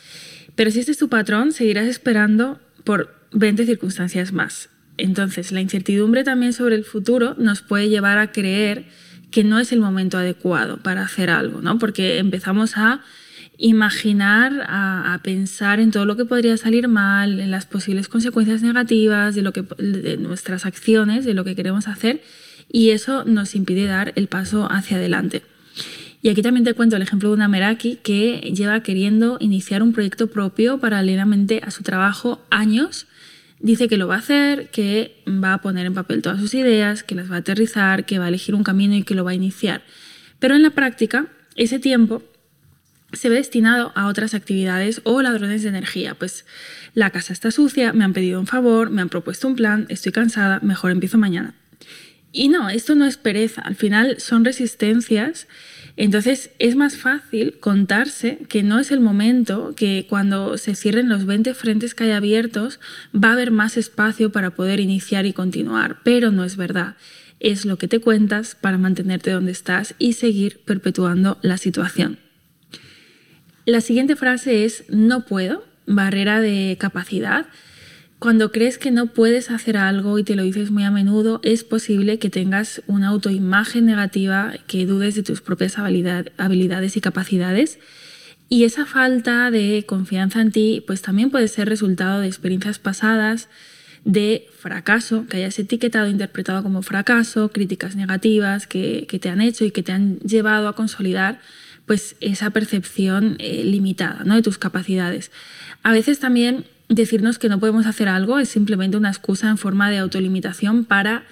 Pero 0.54 0.70
si 0.70 0.80
este 0.80 0.92
es 0.92 0.98
tu 0.98 1.08
patrón, 1.08 1.52
seguirás 1.52 1.86
esperando 1.86 2.60
por 2.84 3.14
20 3.32 3.64
circunstancias 3.64 4.32
más. 4.32 4.68
Entonces, 4.98 5.52
la 5.52 5.60
incertidumbre 5.60 6.24
también 6.24 6.52
sobre 6.52 6.76
el 6.76 6.84
futuro 6.84 7.34
nos 7.38 7.62
puede 7.62 7.88
llevar 7.88 8.18
a 8.18 8.32
creer 8.32 8.84
que 9.30 9.44
no 9.44 9.58
es 9.58 9.72
el 9.72 9.80
momento 9.80 10.18
adecuado 10.18 10.76
para 10.76 11.02
hacer 11.02 11.30
algo, 11.30 11.62
¿no? 11.62 11.78
Porque 11.78 12.18
empezamos 12.18 12.76
a 12.76 13.00
imaginar, 13.56 14.66
a, 14.68 15.18
pensar 15.22 15.80
en 15.80 15.90
todo 15.90 16.04
lo 16.04 16.16
que 16.16 16.24
podría 16.24 16.56
salir 16.56 16.88
mal, 16.88 17.40
en 17.40 17.50
las 17.50 17.64
posibles 17.64 18.08
consecuencias 18.08 18.62
negativas 18.62 19.34
de, 19.34 20.16
nuestras 20.18 20.66
acciones, 20.66 21.24
de 21.24 21.34
lo 21.34 21.44
que 21.44 21.54
queremos 21.54 21.88
hacer, 21.88 22.22
y 22.70 22.90
eso 22.90 23.24
nos 23.24 23.54
impide 23.54 23.86
dar 23.86 24.12
el 24.16 24.28
paso 24.28 24.70
hacia 24.70 24.96
adelante. 24.96 25.42
Y 26.22 26.28
aquí 26.28 26.40
también 26.40 26.64
te 26.64 26.74
cuento 26.74 26.96
el 26.96 27.02
ejemplo 27.02 27.28
de 27.30 27.34
una 27.34 27.48
Meraki 27.48 27.96
que 27.96 28.52
lleva 28.54 28.82
queriendo 28.82 29.36
iniciar 29.40 29.82
un 29.82 29.92
proyecto 29.92 30.28
propio 30.28 30.78
paralelamente 30.78 31.60
a 31.64 31.70
su 31.72 31.82
trabajo 31.82 32.40
años 32.48 33.06
dice 33.62 33.88
que 33.88 33.96
lo 33.96 34.08
va 34.08 34.16
a 34.16 34.18
hacer, 34.18 34.68
que 34.70 35.22
va 35.26 35.54
a 35.54 35.62
poner 35.62 35.86
en 35.86 35.94
papel 35.94 36.20
todas 36.20 36.40
sus 36.40 36.52
ideas, 36.54 37.02
que 37.02 37.14
las 37.14 37.30
va 37.30 37.36
a 37.36 37.38
aterrizar, 37.38 38.04
que 38.04 38.18
va 38.18 38.26
a 38.26 38.28
elegir 38.28 38.54
un 38.54 38.64
camino 38.64 38.94
y 38.94 39.04
que 39.04 39.14
lo 39.14 39.24
va 39.24 39.30
a 39.30 39.34
iniciar. 39.34 39.82
Pero 40.38 40.54
en 40.54 40.62
la 40.62 40.70
práctica, 40.70 41.26
ese 41.56 41.78
tiempo 41.78 42.22
se 43.12 43.28
ve 43.28 43.36
destinado 43.36 43.92
a 43.94 44.06
otras 44.06 44.34
actividades 44.34 45.00
o 45.04 45.22
ladrones 45.22 45.62
de 45.62 45.68
energía. 45.68 46.14
Pues 46.14 46.44
la 46.94 47.10
casa 47.10 47.32
está 47.32 47.50
sucia, 47.50 47.92
me 47.92 48.04
han 48.04 48.12
pedido 48.12 48.40
un 48.40 48.46
favor, 48.46 48.90
me 48.90 49.00
han 49.00 49.08
propuesto 49.08 49.46
un 49.46 49.54
plan, 49.54 49.86
estoy 49.88 50.12
cansada, 50.12 50.58
mejor 50.62 50.90
empiezo 50.90 51.18
mañana. 51.18 51.54
Y 52.32 52.48
no, 52.48 52.70
esto 52.70 52.94
no 52.94 53.04
es 53.04 53.18
pereza, 53.18 53.60
al 53.60 53.76
final 53.76 54.18
son 54.18 54.44
resistencias 54.44 55.46
entonces 55.96 56.50
es 56.58 56.74
más 56.74 56.96
fácil 56.96 57.58
contarse 57.60 58.38
que 58.48 58.62
no 58.62 58.78
es 58.78 58.90
el 58.90 59.00
momento, 59.00 59.74
que 59.76 60.06
cuando 60.08 60.56
se 60.56 60.74
cierren 60.74 61.08
los 61.08 61.26
20 61.26 61.52
frentes 61.54 61.94
que 61.94 62.04
hay 62.04 62.10
abiertos 62.12 62.80
va 63.14 63.28
a 63.30 63.32
haber 63.32 63.50
más 63.50 63.76
espacio 63.76 64.32
para 64.32 64.50
poder 64.50 64.80
iniciar 64.80 65.26
y 65.26 65.32
continuar, 65.32 65.98
pero 66.02 66.30
no 66.30 66.44
es 66.44 66.56
verdad. 66.56 66.96
Es 67.40 67.66
lo 67.66 67.76
que 67.76 67.88
te 67.88 68.00
cuentas 68.00 68.56
para 68.58 68.78
mantenerte 68.78 69.32
donde 69.32 69.52
estás 69.52 69.94
y 69.98 70.14
seguir 70.14 70.60
perpetuando 70.64 71.38
la 71.42 71.58
situación. 71.58 72.18
La 73.66 73.80
siguiente 73.80 74.16
frase 74.16 74.64
es 74.64 74.84
no 74.88 75.26
puedo, 75.26 75.64
barrera 75.86 76.40
de 76.40 76.76
capacidad. 76.80 77.46
Cuando 78.22 78.52
crees 78.52 78.78
que 78.78 78.92
no 78.92 79.08
puedes 79.08 79.50
hacer 79.50 79.76
algo 79.76 80.16
y 80.16 80.22
te 80.22 80.36
lo 80.36 80.44
dices 80.44 80.70
muy 80.70 80.84
a 80.84 80.92
menudo, 80.92 81.40
es 81.42 81.64
posible 81.64 82.20
que 82.20 82.30
tengas 82.30 82.80
una 82.86 83.08
autoimagen 83.08 83.84
negativa, 83.84 84.54
que 84.68 84.86
dudes 84.86 85.16
de 85.16 85.24
tus 85.24 85.40
propias 85.40 85.76
habilidades 85.76 86.96
y 86.96 87.00
capacidades. 87.00 87.80
Y 88.48 88.62
esa 88.62 88.86
falta 88.86 89.50
de 89.50 89.84
confianza 89.88 90.40
en 90.40 90.52
ti, 90.52 90.84
pues 90.86 91.02
también 91.02 91.30
puede 91.30 91.48
ser 91.48 91.68
resultado 91.68 92.20
de 92.20 92.28
experiencias 92.28 92.78
pasadas, 92.78 93.48
de 94.04 94.46
fracaso, 94.56 95.26
que 95.28 95.38
hayas 95.38 95.58
etiquetado, 95.58 96.08
interpretado 96.08 96.62
como 96.62 96.82
fracaso, 96.82 97.50
críticas 97.50 97.96
negativas 97.96 98.68
que, 98.68 99.04
te 99.20 99.28
han 99.30 99.40
hecho 99.40 99.64
y 99.64 99.72
que 99.72 99.82
te 99.82 99.90
han 99.90 100.20
llevado 100.20 100.68
a 100.68 100.76
consolidar 100.76 101.40
pues 101.86 102.14
esa 102.20 102.50
percepción 102.50 103.34
eh, 103.40 103.64
limitada 103.64 104.22
¿no? 104.24 104.36
de 104.36 104.42
tus 104.42 104.58
capacidades. 104.58 105.32
A 105.82 105.90
veces 105.90 106.20
también 106.20 106.66
decirnos 106.94 107.38
que 107.38 107.48
no 107.48 107.60
podemos 107.60 107.86
hacer 107.86 108.08
algo 108.08 108.38
es 108.38 108.48
simplemente 108.48 108.96
una 108.96 109.10
excusa 109.10 109.48
en 109.48 109.58
forma 109.58 109.90
de 109.90 109.98
autolimitación 109.98 110.84
para 110.84 111.24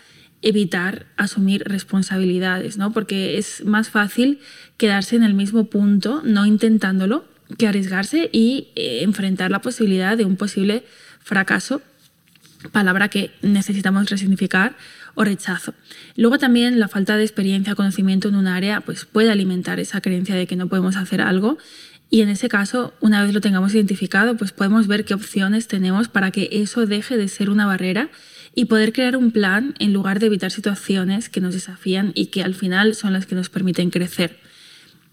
evitar 0.42 1.06
asumir 1.16 1.64
responsabilidades, 1.64 2.78
¿no? 2.78 2.92
Porque 2.92 3.36
es 3.38 3.64
más 3.64 3.90
fácil 3.90 4.38
quedarse 4.76 5.16
en 5.16 5.22
el 5.22 5.34
mismo 5.34 5.64
punto, 5.64 6.22
no 6.24 6.46
intentándolo, 6.46 7.24
que 7.58 7.66
arriesgarse 7.66 8.30
y 8.32 8.68
eh, 8.74 9.00
enfrentar 9.02 9.50
la 9.50 9.60
posibilidad 9.60 10.16
de 10.16 10.24
un 10.24 10.36
posible 10.36 10.84
fracaso, 11.18 11.82
palabra 12.72 13.08
que 13.08 13.32
necesitamos 13.42 14.08
resignificar, 14.08 14.76
o 15.14 15.24
rechazo. 15.24 15.74
Luego 16.16 16.38
también 16.38 16.78
la 16.78 16.88
falta 16.88 17.16
de 17.16 17.24
experiencia, 17.24 17.74
conocimiento 17.74 18.28
en 18.28 18.36
un 18.36 18.46
área, 18.46 18.80
pues 18.80 19.04
puede 19.04 19.30
alimentar 19.30 19.80
esa 19.80 20.00
creencia 20.00 20.34
de 20.34 20.46
que 20.46 20.56
no 20.56 20.68
podemos 20.68 20.96
hacer 20.96 21.20
algo 21.20 21.58
y 22.10 22.22
en 22.22 22.28
ese 22.28 22.48
caso, 22.48 22.92
una 23.00 23.22
vez 23.22 23.32
lo 23.32 23.40
tengamos 23.40 23.72
identificado, 23.72 24.36
pues 24.36 24.50
podemos 24.50 24.88
ver 24.88 25.04
qué 25.04 25.14
opciones 25.14 25.68
tenemos 25.68 26.08
para 26.08 26.32
que 26.32 26.48
eso 26.50 26.84
deje 26.84 27.16
de 27.16 27.28
ser 27.28 27.50
una 27.50 27.66
barrera 27.66 28.10
y 28.52 28.64
poder 28.64 28.92
crear 28.92 29.16
un 29.16 29.30
plan 29.30 29.74
en 29.78 29.92
lugar 29.92 30.18
de 30.18 30.26
evitar 30.26 30.50
situaciones 30.50 31.28
que 31.28 31.40
nos 31.40 31.54
desafían 31.54 32.10
y 32.16 32.26
que 32.26 32.42
al 32.42 32.56
final 32.56 32.96
son 32.96 33.12
las 33.12 33.26
que 33.26 33.36
nos 33.36 33.48
permiten 33.48 33.90
crecer. 33.90 34.38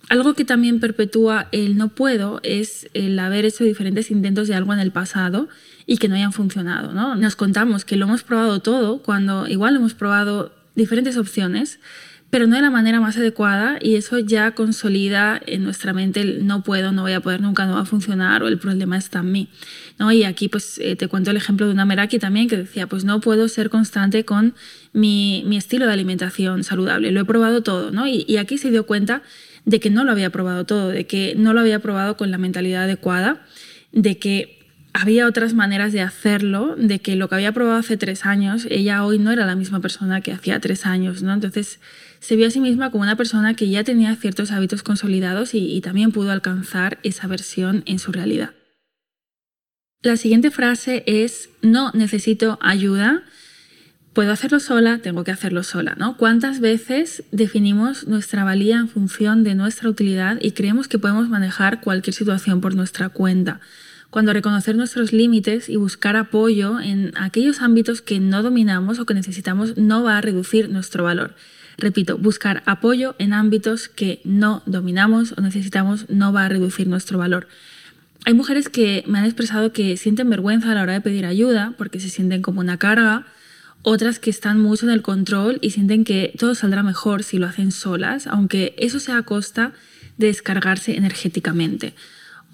Algo 0.09 0.33
que 0.33 0.45
también 0.45 0.79
perpetúa 0.79 1.49
el 1.51 1.77
no 1.77 1.89
puedo 1.89 2.39
es 2.41 2.89
el 2.95 3.19
haber 3.19 3.45
hecho 3.45 3.63
diferentes 3.63 4.09
intentos 4.09 4.47
de 4.47 4.55
algo 4.55 4.73
en 4.73 4.79
el 4.79 4.91
pasado 4.91 5.49
y 5.85 5.97
que 5.97 6.07
no 6.07 6.15
hayan 6.15 6.33
funcionado. 6.33 6.93
¿no? 6.93 7.15
Nos 7.15 7.35
contamos 7.35 7.85
que 7.85 7.95
lo 7.95 8.05
hemos 8.05 8.23
probado 8.23 8.59
todo 8.61 9.03
cuando 9.03 9.47
igual 9.47 9.75
hemos 9.75 9.93
probado 9.93 10.55
diferentes 10.75 11.17
opciones 11.17 11.79
pero 12.29 12.45
no 12.45 12.57
de 12.57 12.61
la 12.61 12.69
manera 12.69 12.99
más 12.99 13.15
adecuada 13.17 13.79
y 13.81 13.95
eso 13.95 14.19
ya 14.19 14.51
consolida 14.51 15.41
en 15.45 15.63
nuestra 15.63 15.93
mente 15.93 16.21
el 16.21 16.45
no 16.45 16.61
puedo, 16.61 16.91
no 16.91 17.03
voy 17.03 17.13
a 17.13 17.21
poder, 17.21 17.41
nunca 17.41 17.65
no 17.65 17.75
va 17.75 17.81
a 17.81 17.85
funcionar 17.85 18.43
o 18.43 18.47
el 18.47 18.59
problema 18.59 18.97
está 18.97 19.19
en 19.19 19.31
mí. 19.31 19.49
¿no? 19.97 20.11
Y 20.11 20.23
aquí 20.23 20.49
pues 20.49 20.77
eh, 20.79 20.95
te 20.95 21.07
cuento 21.07 21.31
el 21.31 21.37
ejemplo 21.37 21.67
de 21.67 21.71
una 21.71 21.85
Meraki 21.85 22.19
también 22.19 22.49
que 22.49 22.57
decía, 22.57 22.87
pues 22.87 23.05
no 23.05 23.21
puedo 23.21 23.47
ser 23.47 23.69
constante 23.69 24.25
con 24.25 24.55
mi, 24.91 25.43
mi 25.47 25.57
estilo 25.57 25.85
de 25.85 25.93
alimentación 25.93 26.63
saludable, 26.63 27.11
lo 27.11 27.21
he 27.21 27.25
probado 27.25 27.63
todo, 27.63 27.91
¿no? 27.91 28.07
Y, 28.07 28.25
y 28.27 28.37
aquí 28.37 28.57
se 28.57 28.71
dio 28.71 28.85
cuenta 28.85 29.21
de 29.63 29.79
que 29.79 29.89
no 29.89 30.03
lo 30.03 30.11
había 30.11 30.29
probado 30.29 30.65
todo, 30.65 30.89
de 30.89 31.05
que 31.05 31.33
no 31.37 31.53
lo 31.53 31.61
había 31.61 31.79
probado 31.79 32.17
con 32.17 32.31
la 32.31 32.37
mentalidad 32.37 32.83
adecuada, 32.83 33.45
de 33.91 34.17
que 34.17 34.57
había 34.93 35.27
otras 35.27 35.53
maneras 35.53 35.93
de 35.93 36.01
hacerlo, 36.01 36.75
de 36.77 36.99
que 36.99 37.15
lo 37.15 37.29
que 37.29 37.35
había 37.35 37.51
probado 37.51 37.77
hace 37.77 37.97
tres 37.97 38.25
años, 38.25 38.65
ella 38.69 39.05
hoy 39.05 39.19
no 39.19 39.31
era 39.31 39.45
la 39.45 39.55
misma 39.55 39.79
persona 39.79 40.21
que 40.21 40.31
hacía 40.31 40.59
tres 40.59 40.85
años, 40.85 41.21
¿no? 41.21 41.33
Entonces 41.33 41.79
se 42.19 42.35
vio 42.35 42.47
a 42.47 42.51
sí 42.51 42.59
misma 42.59 42.91
como 42.91 43.03
una 43.03 43.15
persona 43.15 43.53
que 43.53 43.69
ya 43.69 43.83
tenía 43.83 44.15
ciertos 44.15 44.51
hábitos 44.51 44.83
consolidados 44.83 45.53
y, 45.53 45.79
también 45.81 46.11
pudo 46.11 46.31
alcanzar 46.31 46.99
esa 47.03 47.27
versión 47.27 47.83
en 47.85 47.99
su 47.99 48.11
realidad. 48.11 48.51
La 50.01 50.17
siguiente 50.17 50.51
frase 50.51 51.03
es, 51.05 51.49
no 51.61 51.91
necesito 51.93 52.59
ayuda, 52.61 53.23
puedo 54.13 54.31
hacerlo 54.31 54.59
sola, 54.59 54.99
tengo 54.99 55.23
que 55.23 55.31
hacerlo 55.31 55.63
sola, 55.63 55.95
¿no? 55.97 56.17
¿Cuántas 56.17 56.59
veces 56.59 57.23
definimos 57.31 58.07
nuestra 58.07 58.43
valía 58.43 58.77
en 58.77 58.89
función 58.89 59.43
de 59.43 59.55
nuestra 59.55 59.89
utilidad 59.89 60.37
y 60.41 60.51
creemos 60.51 60.87
que 60.87 60.99
podemos 60.99 61.29
manejar 61.29 61.81
cualquier 61.81 62.13
situación 62.13 62.61
por 62.61 62.75
nuestra 62.75 63.09
cuenta? 63.09 63.59
cuando 64.09 64.33
reconocer 64.33 64.75
nuestros 64.75 65.11
límites 65.11 65.69
y 65.69 65.75
buscar 65.75 66.15
apoyo 66.15 66.79
en 66.79 67.13
aquellos 67.17 67.61
ámbitos 67.61 68.01
que 68.01 68.19
no 68.19 68.41
dominamos 68.41 68.99
o 68.99 69.05
que 69.05 69.13
necesitamos 69.13 69.77
no 69.77 70.03
va 70.03 70.17
a 70.17 70.21
reducir 70.21 70.69
nuestro 70.69 71.03
valor. 71.03 71.35
Repito, 71.77 72.17
buscar 72.17 72.63
apoyo 72.65 73.15
en 73.19 73.33
ámbitos 73.33 73.87
que 73.87 74.19
no 74.23 74.63
dominamos 74.65 75.33
o 75.37 75.41
necesitamos 75.41 76.09
no 76.09 76.33
va 76.33 76.45
a 76.45 76.49
reducir 76.49 76.87
nuestro 76.87 77.19
valor. 77.19 77.47
Hay 78.25 78.33
mujeres 78.33 78.67
que 78.67 79.03
me 79.07 79.19
han 79.19 79.25
expresado 79.25 79.71
que 79.71 79.95
sienten 79.95 80.29
vergüenza 80.29 80.71
a 80.71 80.75
la 80.75 80.81
hora 80.81 80.93
de 80.93 81.01
pedir 81.01 81.25
ayuda 81.25 81.73
porque 81.77 81.99
se 81.99 82.09
sienten 82.09 82.41
como 82.41 82.61
una 82.61 82.77
carga, 82.77 83.27
otras 83.83 84.17
que 84.17 84.31
están 84.31 84.59
mucho 84.59 84.87
en 84.87 84.91
el 84.91 85.03
control 85.03 85.59
y 85.61 85.69
sienten 85.69 86.03
que 86.03 86.33
todo 86.37 86.55
saldrá 86.55 86.81
mejor 86.81 87.23
si 87.23 87.37
lo 87.37 87.45
hacen 87.45 87.71
solas, 87.71 88.25
aunque 88.25 88.75
eso 88.79 88.99
sea 88.99 89.19
a 89.19 89.23
costa 89.23 89.71
de 90.17 90.27
descargarse 90.27 90.97
energéticamente. 90.97 91.93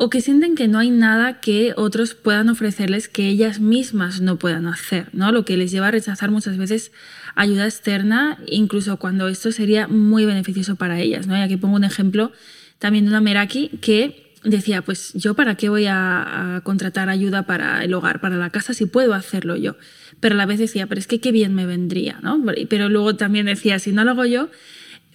O 0.03 0.09
que 0.09 0.19
sienten 0.19 0.55
que 0.55 0.67
no 0.67 0.79
hay 0.79 0.89
nada 0.89 1.39
que 1.39 1.71
otros 1.77 2.13
puedan 2.13 2.49
ofrecerles 2.49 3.07
que 3.07 3.29
ellas 3.29 3.61
mismas 3.61 4.19
no 4.19 4.37
puedan 4.37 4.67
hacer, 4.67 5.07
¿no? 5.13 5.31
Lo 5.31 5.45
que 5.45 5.55
les 5.55 5.71
lleva 5.71 5.87
a 5.87 5.91
rechazar 5.91 6.29
muchas 6.29 6.57
veces 6.57 6.91
ayuda 7.35 7.63
externa, 7.63 8.37
incluso 8.45 8.97
cuando 8.97 9.29
esto 9.29 9.53
sería 9.53 9.87
muy 9.87 10.25
beneficioso 10.25 10.75
para 10.75 10.99
ellas. 10.99 11.25
¿no? 11.25 11.37
Y 11.37 11.39
aquí 11.39 11.55
pongo 11.55 11.77
un 11.77 11.85
ejemplo 11.85 12.33
también 12.79 13.05
de 13.05 13.11
una 13.11 13.21
Meraki 13.21 13.69
que 13.79 14.33
decía, 14.43 14.81
pues 14.81 15.13
yo 15.13 15.35
para 15.35 15.55
qué 15.55 15.69
voy 15.69 15.85
a, 15.87 16.59
contratar 16.65 17.07
ayuda 17.07 17.43
para 17.43 17.81
el 17.85 17.93
hogar, 17.93 18.19
para 18.19 18.35
la 18.35 18.49
casa, 18.49 18.73
si 18.73 18.85
puedo 18.85 19.13
hacerlo 19.13 19.55
yo. 19.55 19.77
Pero 20.19 20.35
a 20.35 20.37
la 20.37 20.45
vez 20.45 20.59
decía, 20.59 20.85
pero 20.85 20.99
es 20.99 21.07
que 21.07 21.21
qué 21.21 21.31
bien 21.31 21.55
me 21.55 21.65
vendría, 21.65 22.19
¿no? 22.21 22.43
Pero 22.67 22.89
luego 22.89 23.15
también 23.15 23.45
decía, 23.45 23.79
si 23.79 23.93
no 23.93 24.03
lo 24.03 24.11
hago 24.11 24.25
yo, 24.25 24.49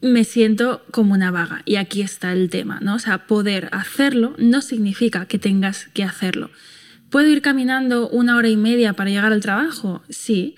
me 0.02 0.24
siento 0.24 0.82
como 0.90 1.14
una 1.14 1.30
vaga. 1.30 1.62
Y 1.64 1.76
aquí 1.76 2.02
está 2.02 2.32
el 2.32 2.50
tema, 2.50 2.78
¿no? 2.80 2.94
O 2.94 2.98
sea, 2.98 3.26
poder 3.26 3.68
hacerlo 3.72 4.34
no 4.38 4.62
significa 4.62 5.26
que 5.26 5.38
tengas 5.38 5.86
que 5.94 6.04
hacerlo. 6.04 6.50
¿Puedo 7.10 7.28
ir 7.28 7.42
caminando 7.42 8.08
una 8.08 8.36
hora 8.36 8.48
y 8.48 8.56
media 8.56 8.92
para 8.92 9.10
llegar 9.10 9.32
al 9.32 9.40
trabajo? 9.40 10.02
Sí 10.08 10.56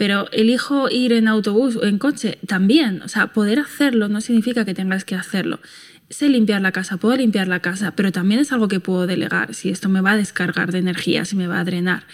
pero 0.00 0.30
elijo 0.32 0.88
ir 0.88 1.12
en 1.12 1.28
autobús 1.28 1.76
o 1.76 1.84
en 1.84 1.98
coche 1.98 2.38
también. 2.46 3.02
O 3.02 3.08
sea, 3.08 3.34
poder 3.34 3.58
hacerlo 3.58 4.08
no 4.08 4.22
significa 4.22 4.64
que 4.64 4.72
tengas 4.72 5.04
que 5.04 5.14
hacerlo. 5.14 5.60
Sé 6.08 6.30
limpiar 6.30 6.62
la 6.62 6.72
casa, 6.72 6.96
puedo 6.96 7.14
limpiar 7.16 7.48
la 7.48 7.60
casa, 7.60 7.90
pero 7.90 8.10
también 8.10 8.40
es 8.40 8.50
algo 8.50 8.66
que 8.66 8.80
puedo 8.80 9.06
delegar 9.06 9.52
si 9.52 9.68
esto 9.68 9.90
me 9.90 10.00
va 10.00 10.12
a 10.12 10.16
descargar 10.16 10.72
de 10.72 10.78
energía, 10.78 11.26
si 11.26 11.36
me 11.36 11.48
va 11.48 11.60
a 11.60 11.64
drenar. 11.64 12.04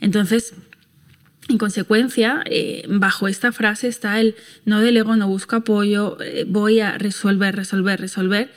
Entonces, 0.00 0.54
en 1.48 1.58
consecuencia, 1.58 2.42
eh, 2.46 2.84
bajo 2.88 3.28
esta 3.28 3.52
frase 3.52 3.88
está 3.88 4.20
el 4.20 4.34
no 4.64 4.80
delego, 4.80 5.16
no 5.16 5.28
busco 5.28 5.56
apoyo, 5.56 6.18
eh, 6.20 6.44
voy 6.46 6.80
a 6.80 6.98
resolver, 6.98 7.54
resolver, 7.54 8.00
resolver. 8.00 8.50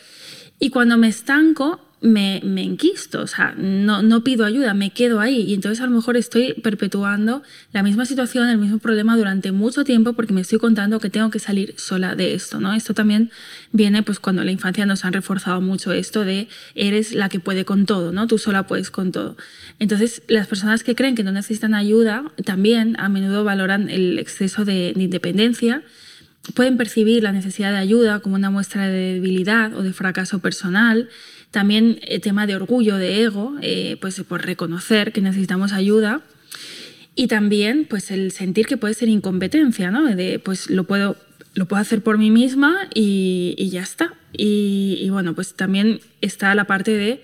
Y 0.60 0.72
cuando 0.72 0.98
me 0.98 1.08
estanco, 1.08 1.80
me, 2.02 2.40
me, 2.46 2.64
enquisto, 2.64 3.22
o 3.22 3.28
sea, 3.28 3.54
no, 3.58 4.24
pido 4.24 4.46
ayuda, 4.46 4.74
me 4.74 4.92
quedo 4.92 5.20
ahí 5.20 5.42
y 5.42 5.54
entonces 5.54 5.82
a 5.82 5.86
lo 5.86 5.92
mejor 5.92 6.16
estoy 6.16 6.54
perpetuando 6.54 7.44
la 7.74 7.84
misma 7.84 8.06
situación, 8.06 8.48
el 8.48 8.58
mismo 8.58 8.80
problema 8.80 9.18
durante 9.18 9.52
mucho 9.52 9.84
tiempo 9.84 10.14
porque 10.14 10.34
me 10.34 10.42
estoy 10.42 10.60
contando 10.60 11.00
que 11.00 11.10
tengo 11.10 11.30
que 11.30 11.40
salir 11.40 11.76
sola 11.78 12.16
de 12.16 12.34
esto, 12.34 12.62
¿no? 12.62 12.74
Esto 12.74 12.94
también 12.94 13.32
viene 13.74 14.02
pues 14.02 14.20
cuando 14.20 14.42
en 14.44 14.46
la 14.46 14.52
infancia 14.54 14.86
nos 14.86 15.04
han 15.04 15.12
reforzado 15.12 15.60
mucho 15.60 15.92
esto 15.92 16.24
de 16.24 16.48
eres 16.74 17.14
la 17.14 17.28
que 17.28 17.42
puede 17.42 17.66
con 17.66 17.86
todo, 17.86 18.14
¿no? 18.14 18.28
Tú 18.28 18.38
sola 18.38 18.66
puedes 18.66 18.92
con 18.92 19.12
todo. 19.12 19.36
Entonces, 19.80 20.22
las 20.28 20.48
personas 20.48 20.84
que 20.84 20.96
creen 20.96 21.16
que 21.16 21.24
no 21.24 21.34
necesitan 21.34 21.74
ayuda 21.74 22.24
también 22.46 22.96
a 23.00 23.10
menudo 23.10 23.44
valoran 23.44 23.90
el 23.90 24.20
exceso 24.20 24.64
de 24.64 24.94
independencia, 24.96 25.84
pueden 26.54 26.78
percibir 26.78 27.24
la 27.24 27.32
necesidad 27.32 27.72
de 27.72 27.78
ayuda 27.78 28.20
como 28.20 28.36
una 28.36 28.50
muestra 28.50 28.88
de 28.88 29.16
debilidad 29.16 29.76
o 29.76 29.84
de 29.84 29.94
fracaso 29.94 30.40
personal 30.40 31.10
también 31.52 32.00
el 32.04 32.18
eh, 32.18 32.20
tema 32.20 32.46
de 32.46 32.56
orgullo, 32.56 32.98
de 32.98 33.24
ego, 33.24 33.56
eh, 33.62 33.98
pues 34.02 34.22
por 34.28 34.46
reconocer 34.46 35.12
que 35.12 35.22
necesitamos 35.22 35.74
ayuda. 35.74 36.22
Y 37.16 37.28
también 37.28 37.86
pues 37.90 38.12
el 38.12 38.32
sentir 38.32 38.68
que 38.68 38.78
puede 38.78 38.94
ser 38.94 39.10
incompetencia, 39.10 39.92
¿no? 39.92 40.04
De 40.04 40.40
pues 40.40 40.70
lo 40.70 40.86
puedo, 40.86 41.18
lo 41.54 41.68
puedo 41.68 41.82
hacer 41.82 42.02
por 42.02 42.18
mí 42.18 42.32
misma 42.32 42.88
y, 42.94 43.70
ya 43.72 43.82
está. 43.82 44.14
Y, 44.32 45.10
bueno, 45.10 45.34
pues 45.34 45.56
también 45.56 46.02
está 46.22 46.54
la 46.56 46.66
parte 46.66 46.92
de 46.92 47.22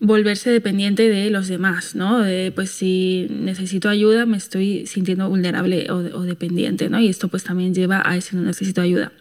volverse 0.00 0.50
dependiente 0.50 1.08
de 1.08 1.30
los 1.30 1.48
demás, 1.48 1.94
¿no? 1.94 2.18
De, 2.18 2.52
pues 2.54 2.70
si 2.70 3.26
necesito 3.30 3.88
ayuda 3.88 4.26
me 4.26 4.36
estoy 4.36 4.86
sintiendo 4.86 5.28
vulnerable 5.28 5.90
o, 5.90 5.96
o 5.96 6.22
dependiente, 6.22 6.90
¿no? 6.90 7.00
Y 7.00 7.08
esto 7.08 7.28
pues 7.28 7.44
también 7.44 7.74
lleva 7.74 8.02
a 8.04 8.16
ese 8.16 8.36
no 8.36 8.42
necesito 8.42 8.80
ayuda. 8.80 9.12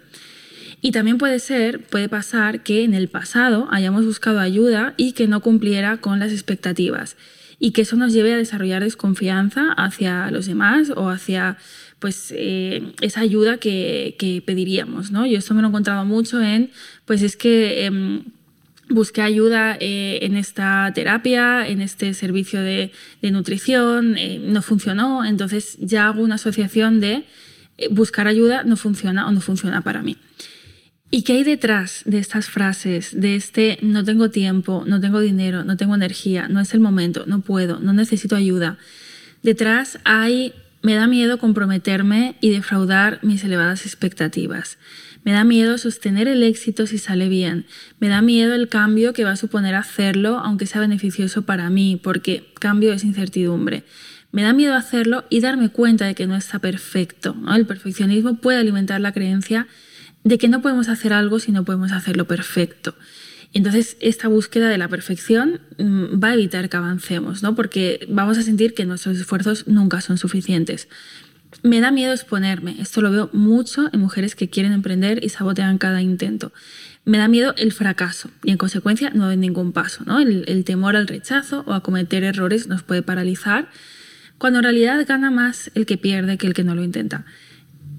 Y 0.82 0.92
también 0.92 1.18
puede 1.18 1.40
ser, 1.40 1.82
puede 1.82 2.08
pasar 2.08 2.62
que 2.62 2.84
en 2.84 2.94
el 2.94 3.08
pasado 3.08 3.68
hayamos 3.72 4.06
buscado 4.06 4.40
ayuda 4.40 4.94
y 4.96 5.14
que 5.14 5.28
no 5.28 5.42
cumpliera 5.42 5.98
con 5.98 6.20
las 6.20 6.32
expectativas 6.32 7.18
y 7.60 7.72
que 7.72 7.82
eso 7.82 7.96
nos 7.96 8.14
lleve 8.14 8.34
a 8.34 8.38
desarrollar 8.38 8.84
desconfianza 8.84 9.74
hacia 9.74 10.30
los 10.32 10.46
demás 10.46 10.92
o 10.96 11.10
hacia 11.10 11.58
pues 12.00 12.32
eh, 12.36 12.94
esa 13.02 13.22
ayuda 13.22 13.58
que, 13.58 14.16
que, 14.20 14.44
pediríamos, 14.46 15.10
¿no? 15.10 15.26
Yo 15.26 15.40
esto 15.40 15.56
me 15.56 15.62
lo 15.62 15.68
he 15.68 15.70
encontrado 15.70 16.06
mucho 16.06 16.40
en, 16.42 16.70
pues 17.06 17.24
es 17.24 17.36
que 17.36 17.86
em, 17.86 18.22
busqué 18.88 19.24
ayuda 19.24 19.76
eh, 19.80 20.20
en 20.22 20.38
esta 20.38 20.92
terapia, 20.94 21.68
en 21.68 21.82
este 21.82 22.14
servicio 22.14 22.62
de, 22.62 22.92
de 23.24 23.32
nutrición, 23.32 24.16
eh, 24.16 24.40
no 24.40 24.62
funcionó, 24.62 25.26
entonces 25.26 25.78
ya 25.80 26.08
hago 26.08 26.22
una 26.22 26.36
asociación 26.36 27.00
de 27.00 27.24
buscar 27.92 28.28
ayuda 28.28 28.64
no 28.64 28.76
funciona 28.76 29.28
o 29.28 29.32
no 29.32 29.42
funciona 29.42 29.82
para 29.82 30.04
mí. 30.04 30.18
¿Y 31.10 31.22
qué 31.22 31.34
hay 31.34 31.44
detrás 31.44 32.02
de 32.06 32.20
estas 32.20 32.50
frases, 32.50 33.20
de 33.20 33.36
este 33.36 33.78
no 33.82 34.04
tengo 34.04 34.30
tiempo, 34.30 34.84
no 34.86 35.00
tengo 35.00 35.22
dinero, 35.22 35.64
no 35.64 35.78
tengo 35.78 35.96
energía, 35.96 36.48
no 36.50 36.60
es 36.60 36.74
el 36.74 36.82
momento, 36.82 37.24
no 37.28 37.42
puedo, 37.42 37.80
no 37.80 37.94
necesito 37.94 38.36
ayuda? 38.36 38.78
Detrás 39.42 40.00
hay 40.04 40.54
me 40.84 40.96
da 40.96 41.08
miedo 41.08 41.38
comprometerme 41.38 42.36
y 42.40 42.52
defraudar 42.52 43.20
mis 43.24 43.44
elevadas 43.44 43.86
expectativas. 43.86 44.78
Me 45.24 45.32
da 45.32 45.44
miedo 45.44 45.78
sostener 45.78 46.28
el 46.28 46.44
éxito 46.44 46.88
si 46.88 46.98
sale 46.98 47.28
bien. 47.28 47.66
Me 48.00 48.08
da 48.08 48.22
miedo 48.22 48.54
el 48.54 48.70
cambio 48.70 49.12
que 49.12 49.24
va 49.24 49.32
a 49.32 49.36
suponer 49.38 49.76
hacerlo, 49.76 50.38
aunque 50.38 50.66
sea 50.66 50.80
beneficioso 50.80 51.42
para 51.42 51.70
mí, 51.70 52.00
porque 52.02 52.54
cambio 52.60 52.94
es 52.94 53.04
incertidumbre. 53.04 53.84
Me 54.32 54.44
da 54.44 54.54
miedo 54.54 54.76
hacerlo 54.76 55.26
y 55.30 55.42
darme 55.42 55.70
cuenta 55.70 56.06
de 56.06 56.16
que 56.16 56.28
no 56.28 56.36
está 56.36 56.60
perfecto. 56.60 57.36
El 57.54 57.66
perfeccionismo 57.66 58.36
puede 58.36 58.60
alimentar 58.60 59.02
la 59.02 59.12
creencia 59.12 59.68
de 60.24 60.38
que 60.38 60.48
no 60.48 60.62
podemos 60.62 60.90
hacer 60.90 61.14
algo 61.14 61.40
si 61.40 61.52
no 61.52 61.64
podemos 61.64 61.92
hacerlo 61.92 62.26
perfecto. 62.26 62.96
Entonces, 63.54 63.98
esta 64.02 64.28
búsqueda 64.28 64.70
de 64.70 64.78
la 64.78 64.88
perfección 64.88 65.62
mm, 65.78 66.22
va 66.24 66.30
a 66.30 66.34
evitar 66.34 66.70
que 66.70 66.78
avancemos, 66.78 67.44
¿no? 67.44 67.56
porque 67.56 68.06
vamos 68.10 68.38
a 68.38 68.44
sentir 68.44 68.74
que 68.74 68.86
nuestros 68.86 69.18
esfuerzos 69.18 69.68
nunca 69.68 70.02
son 70.02 70.18
suficientes. 70.18 70.90
Me 71.64 71.80
da 71.80 71.92
miedo 71.92 72.14
exponerme, 72.14 72.76
esto 72.80 73.02
lo 73.02 73.10
veo 73.10 73.30
mucho 73.32 73.90
en 73.94 74.02
mujeres 74.02 74.36
que 74.36 74.50
quieren 74.50 74.74
emprender 74.74 75.24
y 75.24 75.30
sabotean 75.30 75.78
cada 75.78 76.02
intento. 76.02 76.52
Me 77.06 77.18
da 77.18 77.30
miedo 77.30 77.54
el 77.58 77.72
fracaso 77.72 78.30
y 78.44 78.52
en 78.52 78.58
consecuencia 78.58 79.12
no 79.12 79.28
doy 79.28 79.38
ningún 79.38 79.72
paso. 79.72 80.04
¿no? 80.06 80.20
El, 80.20 80.44
el 80.48 80.66
temor 80.66 80.98
al 80.98 81.08
rechazo 81.08 81.64
o 81.66 81.74
a 81.74 81.82
cometer 81.82 82.26
errores 82.26 82.68
nos 82.68 82.84
puede 82.84 83.02
paralizar, 83.02 83.70
cuando 84.38 84.60
en 84.60 84.64
realidad 84.64 85.04
gana 85.08 85.32
más 85.32 85.72
el 85.74 85.86
que 85.86 85.98
pierde 85.98 86.38
que 86.38 86.48
el 86.48 86.54
que 86.54 86.66
no 86.66 86.76
lo 86.76 86.84
intenta 86.84 87.26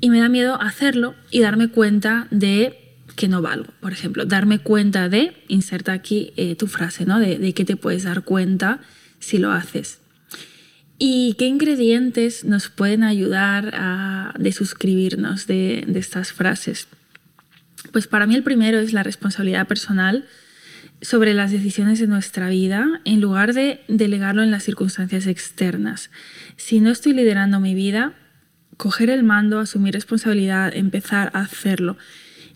y 0.00 0.10
me 0.10 0.20
da 0.20 0.28
miedo 0.28 0.60
hacerlo 0.60 1.14
y 1.30 1.40
darme 1.40 1.68
cuenta 1.68 2.28
de 2.30 2.96
que 3.16 3.28
no 3.28 3.42
valgo. 3.42 3.72
Por 3.80 3.92
ejemplo, 3.92 4.24
darme 4.24 4.60
cuenta 4.60 5.08
de, 5.08 5.42
inserta 5.48 5.92
aquí 5.92 6.32
eh, 6.36 6.54
tu 6.54 6.66
frase, 6.68 7.04
¿no? 7.04 7.18
De, 7.18 7.38
de 7.38 7.52
que 7.52 7.64
te 7.64 7.76
puedes 7.76 8.04
dar 8.04 8.22
cuenta 8.22 8.80
si 9.18 9.38
lo 9.38 9.50
haces. 9.50 9.98
¿Y 10.98 11.34
qué 11.38 11.46
ingredientes 11.46 12.44
nos 12.44 12.68
pueden 12.68 13.04
ayudar 13.04 13.72
a 13.74 14.34
desuscribirnos 14.38 15.46
de, 15.46 15.84
de 15.86 15.98
estas 15.98 16.32
frases? 16.32 16.88
Pues 17.92 18.06
para 18.06 18.26
mí 18.26 18.34
el 18.34 18.42
primero 18.42 18.78
es 18.78 18.92
la 18.92 19.02
responsabilidad 19.02 19.66
personal 19.66 20.24
sobre 21.00 21.34
las 21.34 21.52
decisiones 21.52 22.00
de 22.00 22.08
nuestra 22.08 22.48
vida 22.48 23.00
en 23.04 23.20
lugar 23.20 23.54
de 23.54 23.80
delegarlo 23.86 24.42
en 24.42 24.50
las 24.50 24.64
circunstancias 24.64 25.26
externas. 25.26 26.10
Si 26.56 26.80
no 26.80 26.90
estoy 26.90 27.12
liderando 27.12 27.60
mi 27.60 27.74
vida, 27.74 28.14
coger 28.78 29.10
el 29.10 29.24
mando, 29.24 29.58
asumir 29.58 29.92
responsabilidad, 29.92 30.74
empezar 30.74 31.30
a 31.34 31.40
hacerlo. 31.40 31.98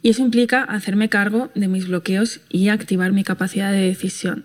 Y 0.02 0.08
eso 0.08 0.22
implica 0.22 0.62
hacerme 0.62 1.10
cargo 1.10 1.50
de 1.54 1.68
mis 1.68 1.88
bloqueos 1.88 2.40
y 2.48 2.68
activar 2.68 3.12
mi 3.12 3.24
capacidad 3.24 3.70
de 3.70 3.82
decisión. 3.82 4.44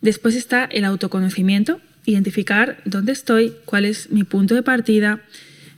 Después 0.00 0.36
está 0.36 0.64
el 0.64 0.84
autoconocimiento, 0.84 1.80
identificar 2.06 2.78
dónde 2.84 3.12
estoy, 3.12 3.54
cuál 3.64 3.84
es 3.84 4.10
mi 4.10 4.24
punto 4.24 4.54
de 4.54 4.62
partida, 4.62 5.20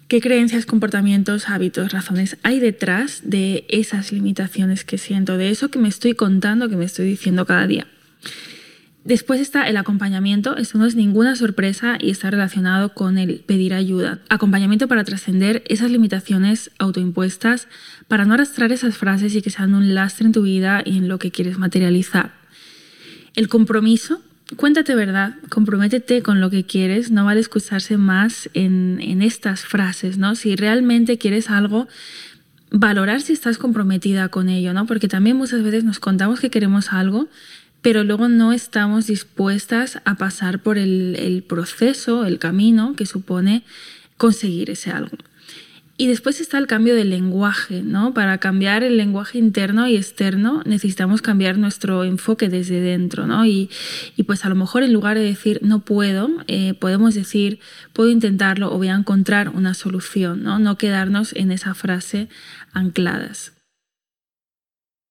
qué 0.07 0.21
creencias, 0.21 0.67
comportamientos, 0.67 1.49
hábitos, 1.49 1.93
razones 1.93 2.37
hay 2.43 2.61
detrás 2.61 3.23
de 3.25 3.65
esas 3.69 4.13
limitaciones 4.13 4.85
que 4.85 4.99
siento, 4.99 5.39
de 5.39 5.51
eso 5.51 5.71
que 5.71 5.79
me 5.79 5.89
estoy 5.89 6.15
contando, 6.15 6.69
que 6.69 6.77
me 6.77 6.85
estoy 6.85 7.07
diciendo 7.07 7.47
cada 7.47 7.67
día. 7.67 7.87
Después 9.05 9.41
está 9.41 9.69
el 9.69 9.77
acompañamiento, 9.77 10.57
esto 10.57 10.77
no 10.77 10.85
es 10.85 10.95
ninguna 10.95 11.35
sorpresa 11.35 11.97
y 12.01 12.11
está 12.11 12.31
relacionado 12.31 12.93
con 12.93 13.17
el 13.17 13.41
pedir 13.41 13.73
ayuda. 13.73 14.19
Acompañamiento 14.29 14.87
para 14.87 15.05
trascender 15.05 15.63
esas 15.67 15.91
limitaciones 15.91 16.71
autoimpuestas, 16.79 17.69
para 18.07 18.25
no 18.25 18.35
arrastrar 18.35 18.71
esas 18.71 18.99
frases 18.99 19.35
y 19.35 19.41
que 19.41 19.51
sean 19.51 19.75
un 19.75 19.95
lastre 19.95 20.27
en 20.27 20.33
tu 20.33 20.43
vida 20.43 20.83
y 20.85 20.99
en 20.99 21.09
lo 21.09 21.19
que 21.19 21.31
quieres 21.31 21.59
materializar. 21.59 22.35
El 23.35 23.49
compromiso 23.49 24.21
cuéntate 24.57 24.95
verdad, 24.95 25.37
comprométete 25.51 26.23
con 26.23 26.41
lo 26.41 26.51
que 26.51 26.65
quieres, 26.65 27.11
no 27.11 27.25
vale 27.25 27.41
excusarse 27.41 27.97
más 27.97 28.49
en, 28.55 28.99
en 29.01 29.23
estas 29.23 29.63
frases, 29.63 30.19
¿no? 30.19 30.35
Si 30.35 30.57
realmente 30.57 31.19
quieres 31.19 31.51
algo, 31.51 31.87
valorar 32.71 33.21
si 33.21 33.33
estás 33.33 33.59
comprometida 33.59 34.29
con 34.29 34.49
ello, 34.49 34.73
¿no? 34.73 34.87
Porque 34.87 35.09
también 35.09 35.37
muchas 35.37 35.63
veces 35.63 35.85
nos 35.85 36.01
contamos 36.01 36.41
que 36.41 36.51
queremos 36.51 36.93
algo, 36.93 37.29
pero 37.83 38.05
luego 38.05 38.29
no 38.29 38.53
estamos 38.53 39.07
dispuestas 39.07 40.01
a 40.05 40.17
pasar 40.17 40.61
por 40.62 40.79
el, 40.79 41.45
proceso, 41.49 42.25
el 42.25 42.38
camino 42.38 42.95
que 42.97 43.07
supone 43.07 43.62
conseguir 44.17 44.71
ese 44.71 44.91
algo. 44.91 45.17
Y 46.01 46.07
después 46.07 46.41
está 46.41 46.59
el 46.59 46.69
cambio 46.69 46.95
del 46.95 47.11
lenguaje, 47.11 47.83
¿no? 47.83 48.14
Para 48.14 48.38
cambiar 48.38 48.85
el 48.85 48.97
lenguaje 48.97 49.37
interno 49.37 49.88
y 49.88 49.97
externo 49.97 50.62
necesitamos 50.64 51.23
cambiar 51.23 51.59
nuestro 51.59 52.05
enfoque 52.05 52.49
desde 52.49 52.81
dentro, 52.81 53.27
¿no? 53.27 53.45
Y, 53.45 53.69
pues 54.25 54.45
a 54.45 54.49
lo 54.49 54.55
mejor 54.55 54.85
en 54.85 54.93
lugar 54.93 55.19
de 55.19 55.25
decir 55.25 55.59
no 55.62 55.81
puedo, 55.81 56.31
eh, 56.47 56.75
podemos 56.75 57.17
decir 57.17 57.59
puedo 57.93 58.11
intentarlo 58.11 58.73
o 58.73 58.79
voy 58.79 58.88
a 58.88 58.95
encontrar 58.95 59.49
una 59.49 59.75
solución, 59.75 60.45
¿no? 60.45 60.61
No 60.61 60.79
quedarnos 60.79 61.33
en 61.35 61.51
esa 61.51 61.75
frase 61.75 62.29
ancladas. 62.73 63.58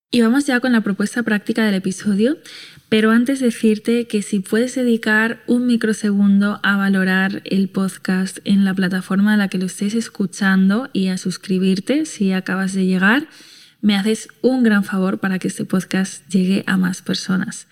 Y 0.09 0.21
vamos 0.21 0.45
ya 0.45 0.61
con 0.61 0.71
la 0.71 0.79
propuesta 0.79 1.21
práctica 1.23 1.65
del 1.65 1.75
episodio. 1.75 2.37
Pero 2.87 3.11
antes 3.11 3.41
decirte 3.41 4.07
que 4.07 4.21
si 4.21 4.39
puedes 4.39 4.75
dedicar 4.75 5.43
un 5.47 5.67
microsegundo 5.67 6.61
a 6.63 6.77
valorar 6.77 7.41
el 7.43 7.67
podcast 7.67 8.37
en 8.45 8.63
la 8.63 8.73
plataforma 8.73 9.33
a 9.33 9.37
la 9.37 9.49
que 9.49 9.57
lo 9.57 9.65
estés 9.65 9.95
escuchando 9.95 10.89
y 10.93 11.09
a 11.09 11.17
suscribirte 11.17 12.05
si 12.05 12.31
acabas 12.31 12.71
de 12.71 12.85
llegar, 12.85 13.27
me 13.81 13.97
haces 13.97 14.29
un 14.41 14.63
gran 14.63 14.85
favor 14.85 15.19
para 15.19 15.39
que 15.39 15.49
este 15.49 15.65
podcast 15.65 16.25
llegue 16.29 16.63
a 16.67 16.77
más 16.77 17.01
personas. 17.01 17.67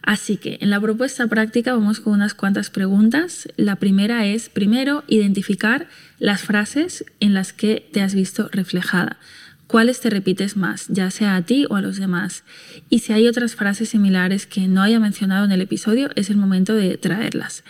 Así 0.00 0.38
que 0.38 0.56
en 0.62 0.70
la 0.70 0.80
propuesta 0.80 1.26
práctica 1.26 1.74
vamos 1.74 2.00
con 2.00 2.14
unas 2.14 2.32
cuantas 2.32 2.70
preguntas. 2.70 3.46
La 3.56 3.76
primera 3.76 4.24
es, 4.24 4.48
primero, 4.48 5.04
identificar 5.06 5.86
las 6.18 6.42
frases 6.42 7.04
en 7.20 7.34
las 7.34 7.52
que 7.52 7.86
te 7.92 8.00
has 8.00 8.14
visto 8.14 8.48
reflejada 8.52 9.18
cuáles 9.66 10.00
te 10.00 10.10
repites 10.10 10.56
más, 10.56 10.86
ya 10.88 11.10
sea 11.10 11.36
a 11.36 11.42
ti 11.42 11.66
o 11.68 11.76
a 11.76 11.80
los 11.80 11.98
demás. 11.98 12.44
Y 12.90 13.00
si 13.00 13.12
hay 13.12 13.26
otras 13.26 13.54
frases 13.54 13.88
similares 13.90 14.46
que 14.46 14.68
no 14.68 14.82
haya 14.82 15.00
mencionado 15.00 15.44
en 15.44 15.52
el 15.52 15.60
episodio, 15.60 16.10
es 16.14 16.30
el 16.30 16.36
momento 16.36 16.74
de 16.74 16.96
traerlas. 16.96 17.64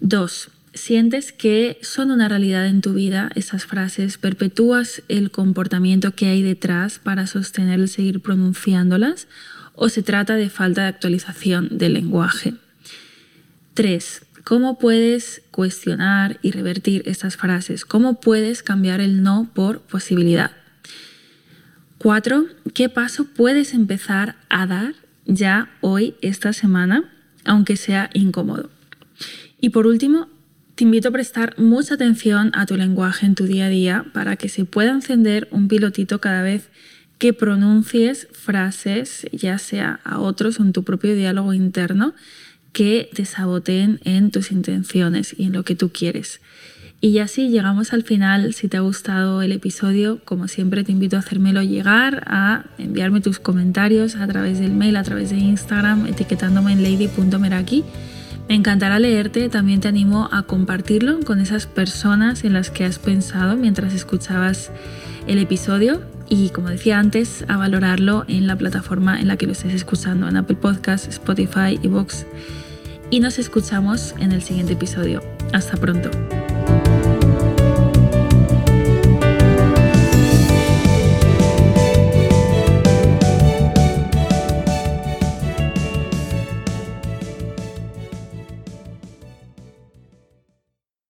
2. 0.00 0.50
Sientes 0.72 1.32
que 1.32 1.78
son 1.82 2.10
una 2.10 2.28
realidad 2.28 2.66
en 2.66 2.80
tu 2.80 2.94
vida 2.94 3.30
esas 3.34 3.66
frases, 3.66 4.18
perpetúas 4.18 5.02
el 5.08 5.30
comportamiento 5.30 6.14
que 6.14 6.26
hay 6.26 6.42
detrás 6.42 7.00
para 7.00 7.26
sostener 7.26 7.80
el 7.80 7.88
seguir 7.88 8.20
pronunciándolas 8.20 9.26
o 9.74 9.88
se 9.88 10.02
trata 10.02 10.36
de 10.36 10.48
falta 10.48 10.82
de 10.82 10.88
actualización 10.88 11.76
del 11.78 11.94
lenguaje. 11.94 12.54
3. 13.74 14.22
¿Cómo 14.44 14.78
puedes 14.78 15.42
cuestionar 15.50 16.38
y 16.42 16.52
revertir 16.52 17.02
estas 17.06 17.36
frases? 17.36 17.84
¿Cómo 17.84 18.20
puedes 18.20 18.62
cambiar 18.62 19.00
el 19.00 19.22
no 19.22 19.50
por 19.52 19.80
posibilidad? 19.80 20.52
Cuatro, 22.02 22.46
¿qué 22.72 22.88
paso 22.88 23.26
puedes 23.26 23.74
empezar 23.74 24.36
a 24.48 24.66
dar 24.66 24.94
ya 25.26 25.68
hoy, 25.82 26.14
esta 26.22 26.54
semana, 26.54 27.12
aunque 27.44 27.76
sea 27.76 28.08
incómodo? 28.14 28.70
Y 29.60 29.68
por 29.68 29.86
último, 29.86 30.26
te 30.76 30.84
invito 30.84 31.10
a 31.10 31.12
prestar 31.12 31.58
mucha 31.58 31.96
atención 31.96 32.52
a 32.54 32.64
tu 32.64 32.78
lenguaje 32.78 33.26
en 33.26 33.34
tu 33.34 33.44
día 33.44 33.66
a 33.66 33.68
día 33.68 34.06
para 34.14 34.36
que 34.36 34.48
se 34.48 34.64
pueda 34.64 34.92
encender 34.92 35.46
un 35.50 35.68
pilotito 35.68 36.22
cada 36.22 36.40
vez 36.40 36.70
que 37.18 37.34
pronuncies 37.34 38.28
frases, 38.32 39.26
ya 39.30 39.58
sea 39.58 40.00
a 40.02 40.20
otros 40.20 40.58
o 40.58 40.62
en 40.62 40.72
tu 40.72 40.84
propio 40.84 41.14
diálogo 41.14 41.52
interno, 41.52 42.14
que 42.72 43.10
te 43.12 43.26
saboteen 43.26 44.00
en 44.04 44.30
tus 44.30 44.52
intenciones 44.52 45.34
y 45.36 45.44
en 45.44 45.52
lo 45.52 45.64
que 45.64 45.76
tú 45.76 45.90
quieres. 45.90 46.40
Y 47.02 47.18
así 47.18 47.48
llegamos 47.48 47.94
al 47.94 48.02
final. 48.02 48.52
Si 48.52 48.68
te 48.68 48.76
ha 48.76 48.80
gustado 48.80 49.40
el 49.40 49.52
episodio, 49.52 50.18
como 50.24 50.48
siempre 50.48 50.84
te 50.84 50.92
invito 50.92 51.16
a 51.16 51.20
hacérmelo 51.20 51.62
llegar, 51.62 52.24
a 52.26 52.64
enviarme 52.76 53.22
tus 53.22 53.38
comentarios 53.38 54.16
a 54.16 54.26
través 54.26 54.58
del 54.58 54.72
mail, 54.72 54.96
a 54.96 55.02
través 55.02 55.30
de 55.30 55.38
Instagram, 55.38 56.06
etiquetándome 56.06 56.72
en 56.72 56.82
lady.meraki. 56.82 57.84
Me 58.50 58.54
encantará 58.54 58.98
leerte, 58.98 59.48
también 59.48 59.80
te 59.80 59.88
animo 59.88 60.28
a 60.30 60.42
compartirlo 60.42 61.20
con 61.20 61.40
esas 61.40 61.66
personas 61.66 62.44
en 62.44 62.52
las 62.52 62.70
que 62.70 62.84
has 62.84 62.98
pensado 62.98 63.56
mientras 63.56 63.94
escuchabas 63.94 64.70
el 65.26 65.38
episodio 65.38 66.02
y 66.28 66.50
como 66.50 66.68
decía 66.68 66.98
antes, 66.98 67.44
a 67.48 67.56
valorarlo 67.56 68.24
en 68.28 68.46
la 68.46 68.56
plataforma 68.56 69.20
en 69.20 69.28
la 69.28 69.36
que 69.36 69.46
lo 69.46 69.52
estés 69.52 69.74
escuchando, 69.74 70.28
en 70.28 70.36
Apple 70.36 70.56
Podcasts, 70.56 71.08
Spotify, 71.08 71.78
Evox. 71.82 72.26
Y 73.10 73.20
nos 73.20 73.38
escuchamos 73.38 74.14
en 74.18 74.32
el 74.32 74.42
siguiente 74.42 74.74
episodio. 74.74 75.22
Hasta 75.52 75.76
pronto. 75.76 76.10